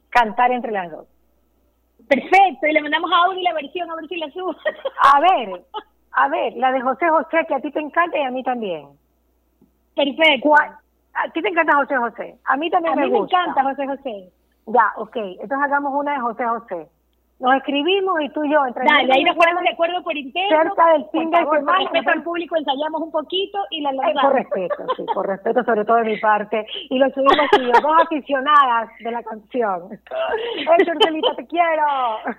cantar 0.08 0.50
entre 0.50 0.72
las 0.72 0.90
dos. 0.90 1.06
Perfecto, 2.08 2.66
y 2.66 2.72
le 2.72 2.82
mandamos 2.82 3.12
a 3.12 3.26
Audi 3.26 3.42
la 3.42 3.54
versión, 3.54 3.88
a 3.88 3.94
ver 3.94 4.08
si 4.08 4.16
la 4.16 4.28
subo. 4.30 4.56
A 5.14 5.20
ver, 5.20 5.62
a 6.12 6.28
ver, 6.28 6.54
la 6.56 6.72
de 6.72 6.80
José 6.80 7.08
José, 7.08 7.46
que 7.46 7.54
a 7.54 7.60
ti 7.60 7.70
te 7.70 7.78
encanta 7.78 8.18
y 8.18 8.22
a 8.22 8.30
mí 8.30 8.42
también. 8.42 8.88
Perfecto. 9.94 10.54
A 11.22 11.30
ti 11.32 11.42
te 11.42 11.48
encanta 11.48 11.76
José 11.76 11.96
José. 11.96 12.38
A 12.46 12.56
mí 12.56 12.70
también 12.70 12.96
me, 12.96 13.08
gusta. 13.08 13.36
A 13.36 13.42
mí 13.42 13.46
me 13.46 13.50
encanta 13.52 13.70
José 13.70 13.86
José. 13.86 14.32
Ya, 14.66 14.92
ok. 14.96 15.16
Entonces 15.16 15.58
hagamos 15.62 15.92
una 15.94 16.12
de 16.14 16.20
José 16.20 16.44
José. 16.46 16.88
Nos 17.40 17.54
escribimos 17.54 18.20
y 18.20 18.28
tú 18.28 18.44
y 18.44 18.52
yo 18.52 18.66
entre 18.66 18.84
Dale, 18.84 19.14
ahí 19.14 19.24
nos 19.24 19.34
ponemos 19.34 19.62
de 19.62 19.70
acuerdo 19.70 20.02
por 20.02 20.14
interno. 20.14 20.58
Cerca 20.62 20.92
del 20.92 21.06
fin 21.10 21.30
de 21.30 21.38
semana. 21.38 21.64
Con 21.64 21.78
respeto 21.78 22.10
al 22.10 22.22
público 22.22 22.56
ensayamos 22.56 23.00
un 23.00 23.10
poquito 23.10 23.58
y 23.70 23.80
la 23.80 23.92
lanzamos. 23.92 24.22
por 24.22 24.34
respeto, 24.34 24.86
sí, 24.94 25.04
por 25.14 25.26
respeto 25.26 25.64
sobre 25.64 25.84
todo 25.86 25.96
de 25.96 26.04
mi 26.04 26.18
parte. 26.18 26.66
Y 26.90 26.98
lo 26.98 27.08
subimos 27.10 27.48
y 27.58 27.64
yo, 27.64 27.72
dos 27.80 27.96
aficionadas 28.04 28.90
de 29.02 29.10
la 29.10 29.22
canción. 29.22 29.88
Eso, 30.78 30.90
Angelita, 30.90 31.34
te 31.36 31.46
quiero. 31.46 31.86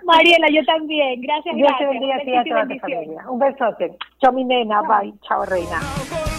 Mariela, 0.04 0.46
yo 0.50 0.64
también. 0.66 1.20
Gracias, 1.20 1.56
Dios 1.56 1.66
gracias. 1.66 1.78
te 1.78 1.98
bendiga 1.98 2.16
a 2.16 2.20
ti 2.20 2.30
y 2.30 2.36
a 2.36 2.44
toda 2.44 2.66
tu 2.68 2.78
familia. 2.78 3.24
Un 3.28 3.38
besote. 3.40 3.96
Chao, 4.20 4.32
mi 4.32 4.44
nena. 4.44 4.82
Bye. 4.82 5.14
Chao, 5.22 5.44
reina. 5.46 6.31